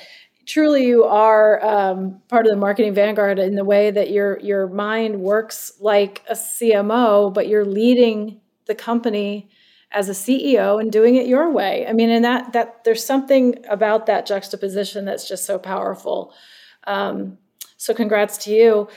truly 0.47 0.87
you 0.87 1.05
are 1.05 1.65
um, 1.65 2.21
part 2.29 2.47
of 2.47 2.53
the 2.53 2.57
marketing 2.57 2.95
vanguard 2.95 3.39
in 3.39 3.57
the 3.57 3.65
way 3.65 3.91
that 3.91 4.11
your 4.11 4.39
your 4.41 4.69
mind 4.69 5.21
works 5.21 5.73
like 5.81 6.23
a 6.29 6.35
CMO, 6.35 7.33
but 7.33 7.49
you're 7.49 7.65
leading 7.65 8.41
the 8.67 8.75
company 8.75 9.51
as 9.91 10.09
a 10.09 10.13
CEO 10.13 10.81
and 10.81 10.91
doing 10.91 11.17
it 11.17 11.27
your 11.27 11.51
way. 11.51 11.87
I 11.87 11.93
mean, 11.93 12.11
and 12.11 12.25
that 12.25 12.53
that 12.53 12.85
there's 12.85 13.05
something 13.05 13.65
about 13.69 14.07
that 14.07 14.27
juxtaposition 14.27 15.05
that's 15.05 15.27
just 15.27 15.47
so 15.47 15.59
powerful. 15.59 16.33
Um, 16.87 17.39
so, 17.77 17.93
congrats 17.93 18.39
to 18.45 18.51
you. 18.51 18.89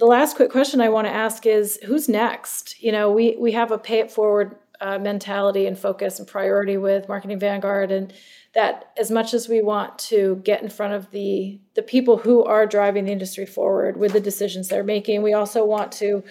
The 0.00 0.06
last 0.06 0.34
quick 0.34 0.50
question 0.50 0.80
I 0.80 0.88
want 0.88 1.06
to 1.08 1.12
ask 1.12 1.44
is, 1.44 1.78
who's 1.84 2.08
next? 2.08 2.82
You 2.82 2.90
know, 2.90 3.12
we 3.12 3.36
we 3.38 3.52
have 3.52 3.70
a 3.70 3.76
pay 3.76 3.98
it 3.98 4.10
forward 4.10 4.56
uh, 4.80 4.98
mentality 4.98 5.66
and 5.66 5.78
focus 5.78 6.18
and 6.18 6.26
priority 6.26 6.78
with 6.78 7.06
Marketing 7.06 7.38
Vanguard, 7.38 7.92
and 7.92 8.10
that 8.54 8.92
as 8.96 9.10
much 9.10 9.34
as 9.34 9.46
we 9.46 9.60
want 9.60 9.98
to 9.98 10.36
get 10.36 10.62
in 10.62 10.70
front 10.70 10.94
of 10.94 11.10
the 11.10 11.60
the 11.74 11.82
people 11.82 12.16
who 12.16 12.42
are 12.44 12.64
driving 12.64 13.04
the 13.04 13.12
industry 13.12 13.44
forward 13.44 13.98
with 13.98 14.14
the 14.14 14.20
decisions 14.20 14.68
they're 14.68 14.82
making, 14.82 15.20
we 15.20 15.34
also 15.34 15.66
want 15.66 15.92
to 15.92 16.24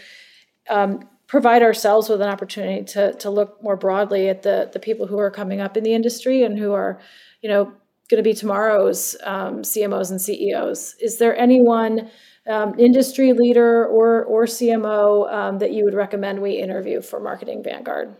um, 0.68 1.08
provide 1.28 1.62
ourselves 1.62 2.10
with 2.10 2.24
an 2.24 2.28
opportunity 2.28 2.84
to 2.86 3.14
to 3.14 3.30
look 3.30 3.62
more 3.62 3.78
broadly 3.78 4.30
at 4.30 4.42
the 4.42 4.68
the 4.74 4.80
people 4.80 5.06
who 5.06 5.20
are 5.20 5.30
coming 5.30 5.62
up 5.62 5.78
in 5.78 5.84
the 5.84 5.94
industry 5.94 6.42
and 6.42 6.58
who 6.58 6.74
are, 6.74 7.00
you 7.44 7.50
know, 7.50 7.66
going 8.10 8.18
to 8.18 8.24
be 8.24 8.34
tomorrow's 8.34 9.16
um, 9.24 9.62
CMOs 9.62 10.10
and 10.10 10.20
CEOs. 10.20 10.96
Is 11.00 11.20
there 11.20 11.38
anyone? 11.38 12.10
Um, 12.50 12.80
industry 12.80 13.34
leader 13.34 13.86
or 13.86 14.24
or 14.26 14.46
CMO 14.46 15.32
um, 15.32 15.60
that 15.60 15.72
you 15.72 15.86
would 15.86 15.94
recommend 15.94 16.42
we 16.42 16.54
interview 16.54 17.02
for 17.02 17.20
Marketing 17.20 17.62
Vanguard? 17.62 18.16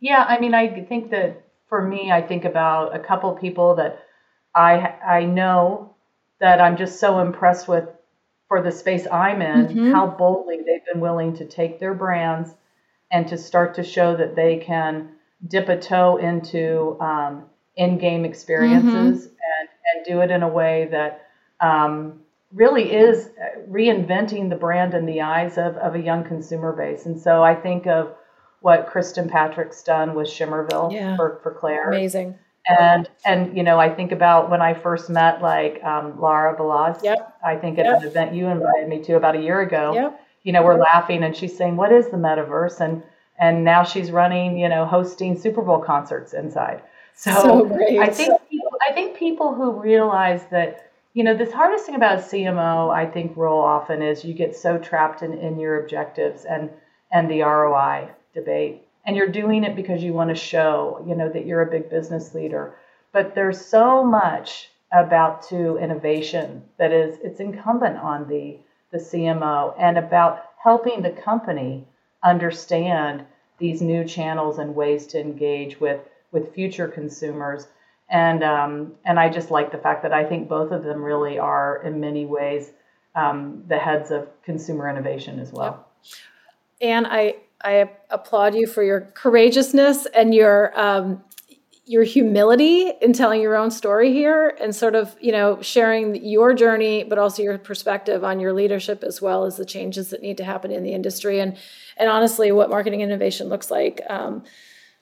Yeah, 0.00 0.22
I 0.28 0.38
mean, 0.38 0.54
I 0.54 0.84
think 0.84 1.10
that 1.10 1.42
for 1.68 1.80
me, 1.80 2.12
I 2.12 2.20
think 2.20 2.44
about 2.44 2.94
a 2.94 2.98
couple 2.98 3.32
people 3.34 3.76
that 3.76 4.04
I 4.54 4.94
I 5.04 5.24
know 5.24 5.94
that 6.40 6.60
I'm 6.60 6.76
just 6.76 7.00
so 7.00 7.20
impressed 7.20 7.66
with 7.66 7.88
for 8.48 8.62
the 8.62 8.70
space 8.70 9.06
I'm 9.10 9.42
in, 9.42 9.66
mm-hmm. 9.66 9.92
how 9.92 10.06
boldly 10.06 10.58
they've 10.58 10.84
been 10.92 11.00
willing 11.00 11.34
to 11.36 11.44
take 11.44 11.80
their 11.80 11.94
brands 11.94 12.50
and 13.10 13.26
to 13.28 13.38
start 13.38 13.74
to 13.74 13.82
show 13.82 14.16
that 14.16 14.36
they 14.36 14.58
can 14.58 15.10
dip 15.46 15.68
a 15.68 15.78
toe 15.78 16.16
into 16.16 16.96
um, 17.00 17.44
in-game 17.76 18.24
experiences 18.24 19.26
mm-hmm. 19.26 19.34
and, 19.34 19.68
and 19.94 20.06
do 20.06 20.20
it 20.20 20.30
in 20.30 20.42
a 20.42 20.48
way 20.48 20.88
that 20.90 21.28
um, 21.60 22.20
really 22.52 22.92
is 22.92 23.30
reinventing 23.68 24.50
the 24.50 24.56
brand 24.56 24.94
in 24.94 25.06
the 25.06 25.20
eyes 25.20 25.58
of, 25.58 25.76
of 25.76 25.94
a 25.94 26.00
young 26.00 26.24
consumer 26.24 26.72
base. 26.72 27.06
And 27.06 27.20
so 27.20 27.42
I 27.42 27.54
think 27.54 27.86
of 27.86 28.14
what 28.60 28.88
Kristin 28.88 29.30
Patrick's 29.30 29.82
done 29.82 30.14
with 30.14 30.28
Shimmerville 30.28 30.92
yeah. 30.92 31.16
for, 31.16 31.40
for 31.42 31.52
Claire. 31.52 31.90
Amazing 31.90 32.38
and 32.68 33.08
and 33.24 33.56
you 33.56 33.62
know 33.62 33.78
i 33.78 33.88
think 33.88 34.12
about 34.12 34.50
when 34.50 34.60
i 34.60 34.74
first 34.74 35.08
met 35.08 35.40
like 35.40 35.82
um, 35.84 36.20
lara 36.20 36.56
balazs 36.56 37.02
yep. 37.02 37.36
i 37.44 37.56
think 37.56 37.78
at 37.78 37.84
yep. 37.84 38.00
an 38.00 38.06
event 38.06 38.34
you 38.34 38.46
invited 38.46 38.88
me 38.88 39.00
to 39.02 39.16
about 39.16 39.36
a 39.36 39.40
year 39.40 39.60
ago 39.60 39.92
yep. 39.94 40.20
you 40.42 40.52
know 40.52 40.62
we're 40.62 40.78
laughing 40.78 41.22
and 41.22 41.36
she's 41.36 41.56
saying 41.56 41.76
what 41.76 41.92
is 41.92 42.08
the 42.10 42.16
metaverse 42.16 42.80
and 42.80 43.02
and 43.38 43.64
now 43.64 43.84
she's 43.84 44.10
running 44.10 44.58
you 44.58 44.68
know 44.68 44.84
hosting 44.84 45.38
super 45.38 45.62
bowl 45.62 45.78
concerts 45.78 46.32
inside 46.32 46.82
so, 47.14 47.32
so 47.32 48.00
i 48.00 48.08
think 48.08 48.32
people, 48.50 48.70
i 48.88 48.92
think 48.92 49.16
people 49.16 49.54
who 49.54 49.80
realize 49.80 50.44
that 50.50 50.85
you 51.16 51.24
know 51.24 51.34
this 51.34 51.52
hardest 51.52 51.86
thing 51.86 51.94
about 51.96 52.18
cmo 52.18 52.94
i 52.94 53.04
think 53.04 53.36
role 53.36 53.62
often 53.62 54.02
is 54.02 54.24
you 54.24 54.34
get 54.34 54.54
so 54.54 54.78
trapped 54.78 55.22
in, 55.22 55.32
in 55.32 55.58
your 55.58 55.80
objectives 55.82 56.44
and 56.44 56.70
and 57.10 57.30
the 57.30 57.40
roi 57.42 58.08
debate 58.34 58.86
and 59.06 59.16
you're 59.16 59.28
doing 59.28 59.62
it 59.62 59.76
because 59.76 60.02
you 60.02 60.12
want 60.12 60.30
to 60.30 60.34
show, 60.34 61.02
you 61.06 61.14
know, 61.14 61.28
that 61.28 61.46
you're 61.46 61.62
a 61.62 61.70
big 61.70 61.88
business 61.88 62.34
leader. 62.34 62.74
But 63.12 63.34
there's 63.34 63.64
so 63.64 64.04
much 64.04 64.70
about 64.92 65.42
to 65.42 65.78
innovation 65.78 66.64
that 66.76 66.92
is 66.92 67.18
it's 67.22 67.40
incumbent 67.40 67.96
on 67.98 68.28
the 68.28 68.58
the 68.90 68.98
CMO 68.98 69.74
and 69.78 69.98
about 69.98 70.44
helping 70.58 71.02
the 71.02 71.10
company 71.10 71.86
understand 72.22 73.24
these 73.58 73.80
new 73.80 74.04
channels 74.04 74.58
and 74.58 74.74
ways 74.74 75.06
to 75.08 75.20
engage 75.20 75.80
with 75.80 76.00
with 76.32 76.54
future 76.54 76.88
consumers. 76.88 77.68
And 78.08 78.44
um, 78.44 78.92
and 79.04 79.18
I 79.18 79.28
just 79.28 79.50
like 79.50 79.72
the 79.72 79.78
fact 79.78 80.02
that 80.02 80.12
I 80.12 80.24
think 80.24 80.48
both 80.48 80.70
of 80.70 80.84
them 80.84 81.02
really 81.02 81.38
are 81.38 81.82
in 81.84 82.00
many 82.00 82.24
ways 82.24 82.70
um, 83.16 83.64
the 83.66 83.78
heads 83.78 84.10
of 84.10 84.28
consumer 84.42 84.88
innovation 84.88 85.40
as 85.40 85.52
well. 85.52 85.86
Yep. 86.02 86.12
And 86.82 87.06
I 87.08 87.36
I 87.64 87.90
applaud 88.10 88.54
you 88.54 88.66
for 88.66 88.82
your 88.82 89.00
courageousness 89.00 90.06
and 90.06 90.34
your 90.34 90.78
um, 90.78 91.24
your 91.88 92.02
humility 92.02 92.90
in 93.00 93.12
telling 93.12 93.40
your 93.40 93.54
own 93.54 93.70
story 93.70 94.12
here 94.12 94.56
and 94.60 94.74
sort 94.74 94.96
of 94.96 95.16
you 95.20 95.30
know 95.30 95.62
sharing 95.62 96.16
your 96.24 96.52
journey 96.52 97.04
but 97.04 97.16
also 97.16 97.42
your 97.42 97.56
perspective 97.58 98.24
on 98.24 98.40
your 98.40 98.52
leadership 98.52 99.04
as 99.04 99.22
well 99.22 99.44
as 99.44 99.56
the 99.56 99.64
changes 99.64 100.10
that 100.10 100.20
need 100.20 100.36
to 100.36 100.44
happen 100.44 100.72
in 100.72 100.82
the 100.82 100.92
industry 100.92 101.38
and 101.38 101.56
and 101.96 102.10
honestly 102.10 102.50
what 102.50 102.68
marketing 102.68 103.02
innovation 103.02 103.48
looks 103.48 103.70
like 103.70 104.00
um, 104.10 104.42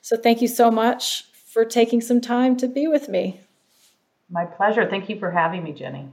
so 0.01 0.15
thank 0.15 0.41
you 0.41 0.47
so 0.47 0.69
much 0.69 1.25
for 1.55 1.63
taking 1.63 2.01
some 2.01 2.19
time 2.19 2.57
to 2.57 2.67
be 2.67 2.85
with 2.85 3.07
me 3.07 3.39
my 4.29 4.43
pleasure 4.43 4.85
thank 4.89 5.07
you 5.07 5.17
for 5.17 5.31
having 5.31 5.63
me 5.63 5.71
jenny 5.71 6.09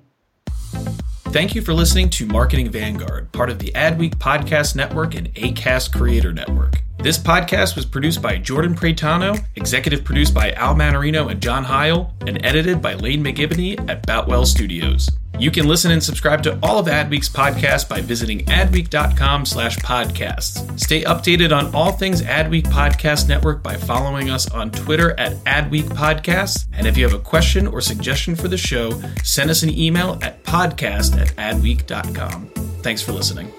Thank 1.33 1.55
you 1.55 1.63
for 1.63 1.73
listening 1.73 2.11
to 2.11 2.27
Marketing 2.27 2.69
Vanguard, 2.71 3.33
part 3.33 3.49
of 3.49 3.59
the 3.59 3.73
Adweek 3.75 4.17
Podcast 4.17 4.77
Network 4.77 5.15
and 5.15 5.35
ACAST 5.35 5.91
Creator 5.97 6.35
Network. 6.35 6.83
This 6.99 7.17
podcast 7.17 7.75
was 7.75 7.87
produced 7.87 8.21
by 8.21 8.37
Jordan 8.37 8.75
Pretano, 8.75 9.43
executive 9.57 10.05
produced 10.05 10.35
by 10.35 10.53
Al 10.53 10.75
Manarino 10.75 11.31
and 11.31 11.41
John 11.41 11.65
Heil, 11.65 12.13
and 12.27 12.45
edited 12.45 12.83
by 12.83 12.93
Lane 12.93 13.25
McGibney 13.25 13.89
at 13.89 14.07
Boutwell 14.07 14.45
Studios. 14.45 15.09
You 15.39 15.51
can 15.51 15.67
listen 15.67 15.91
and 15.91 16.03
subscribe 16.03 16.43
to 16.45 16.59
all 16.63 16.79
of 16.79 16.87
Adweek's 16.87 17.29
podcasts 17.29 17.89
by 17.89 18.01
visiting 18.01 18.41
adweek.com 18.47 19.45
slash 19.47 19.77
podcasts. 19.79 20.79
Stay 20.79 21.03
updated 21.03 21.57
on 21.57 21.75
all 21.75 21.93
things 21.93 22.23
Adweek 22.23 22.65
Podcast 22.65 23.29
Network 23.29 23.63
by 23.63 23.75
following 23.77 24.31
us 24.31 24.49
on 24.51 24.71
Twitter 24.71 25.19
at 25.19 25.33
Adweek 25.45 25.85
Podcasts. 25.85 26.67
And 26.73 26.87
if 26.87 26.97
you 26.97 27.05
have 27.05 27.15
a 27.15 27.23
question 27.23 27.67
or 27.67 27.81
suggestion 27.81 28.37
for 28.37 28.49
the 28.49 28.59
show, 28.59 29.01
send 29.25 29.51
us 29.51 29.63
an 29.63 29.71
email 29.71 30.19
at 30.23 30.45
podcast 30.45 31.19
at 31.21 31.29
adweek.com. 31.37 32.47
Thanks 32.83 33.03
for 33.03 33.13
listening. 33.13 33.53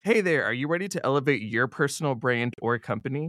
Hey 0.00 0.22
there, 0.22 0.44
are 0.44 0.54
you 0.54 0.68
ready 0.68 0.88
to 0.88 1.04
elevate 1.04 1.42
your 1.42 1.66
personal 1.66 2.14
brand 2.14 2.54
or 2.62 2.78
company? 2.78 3.28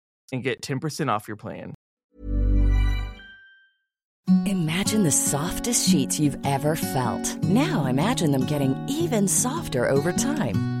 and 0.31 0.43
get 0.43 0.61
10% 0.61 1.09
off 1.09 1.27
your 1.27 1.37
plan. 1.37 1.73
Imagine 4.45 5.03
the 5.03 5.11
softest 5.11 5.89
sheets 5.89 6.19
you've 6.19 6.37
ever 6.45 6.75
felt. 6.75 7.43
Now 7.43 7.85
imagine 7.85 8.31
them 8.31 8.45
getting 8.45 8.75
even 8.87 9.27
softer 9.27 9.89
over 9.89 10.13
time. 10.13 10.80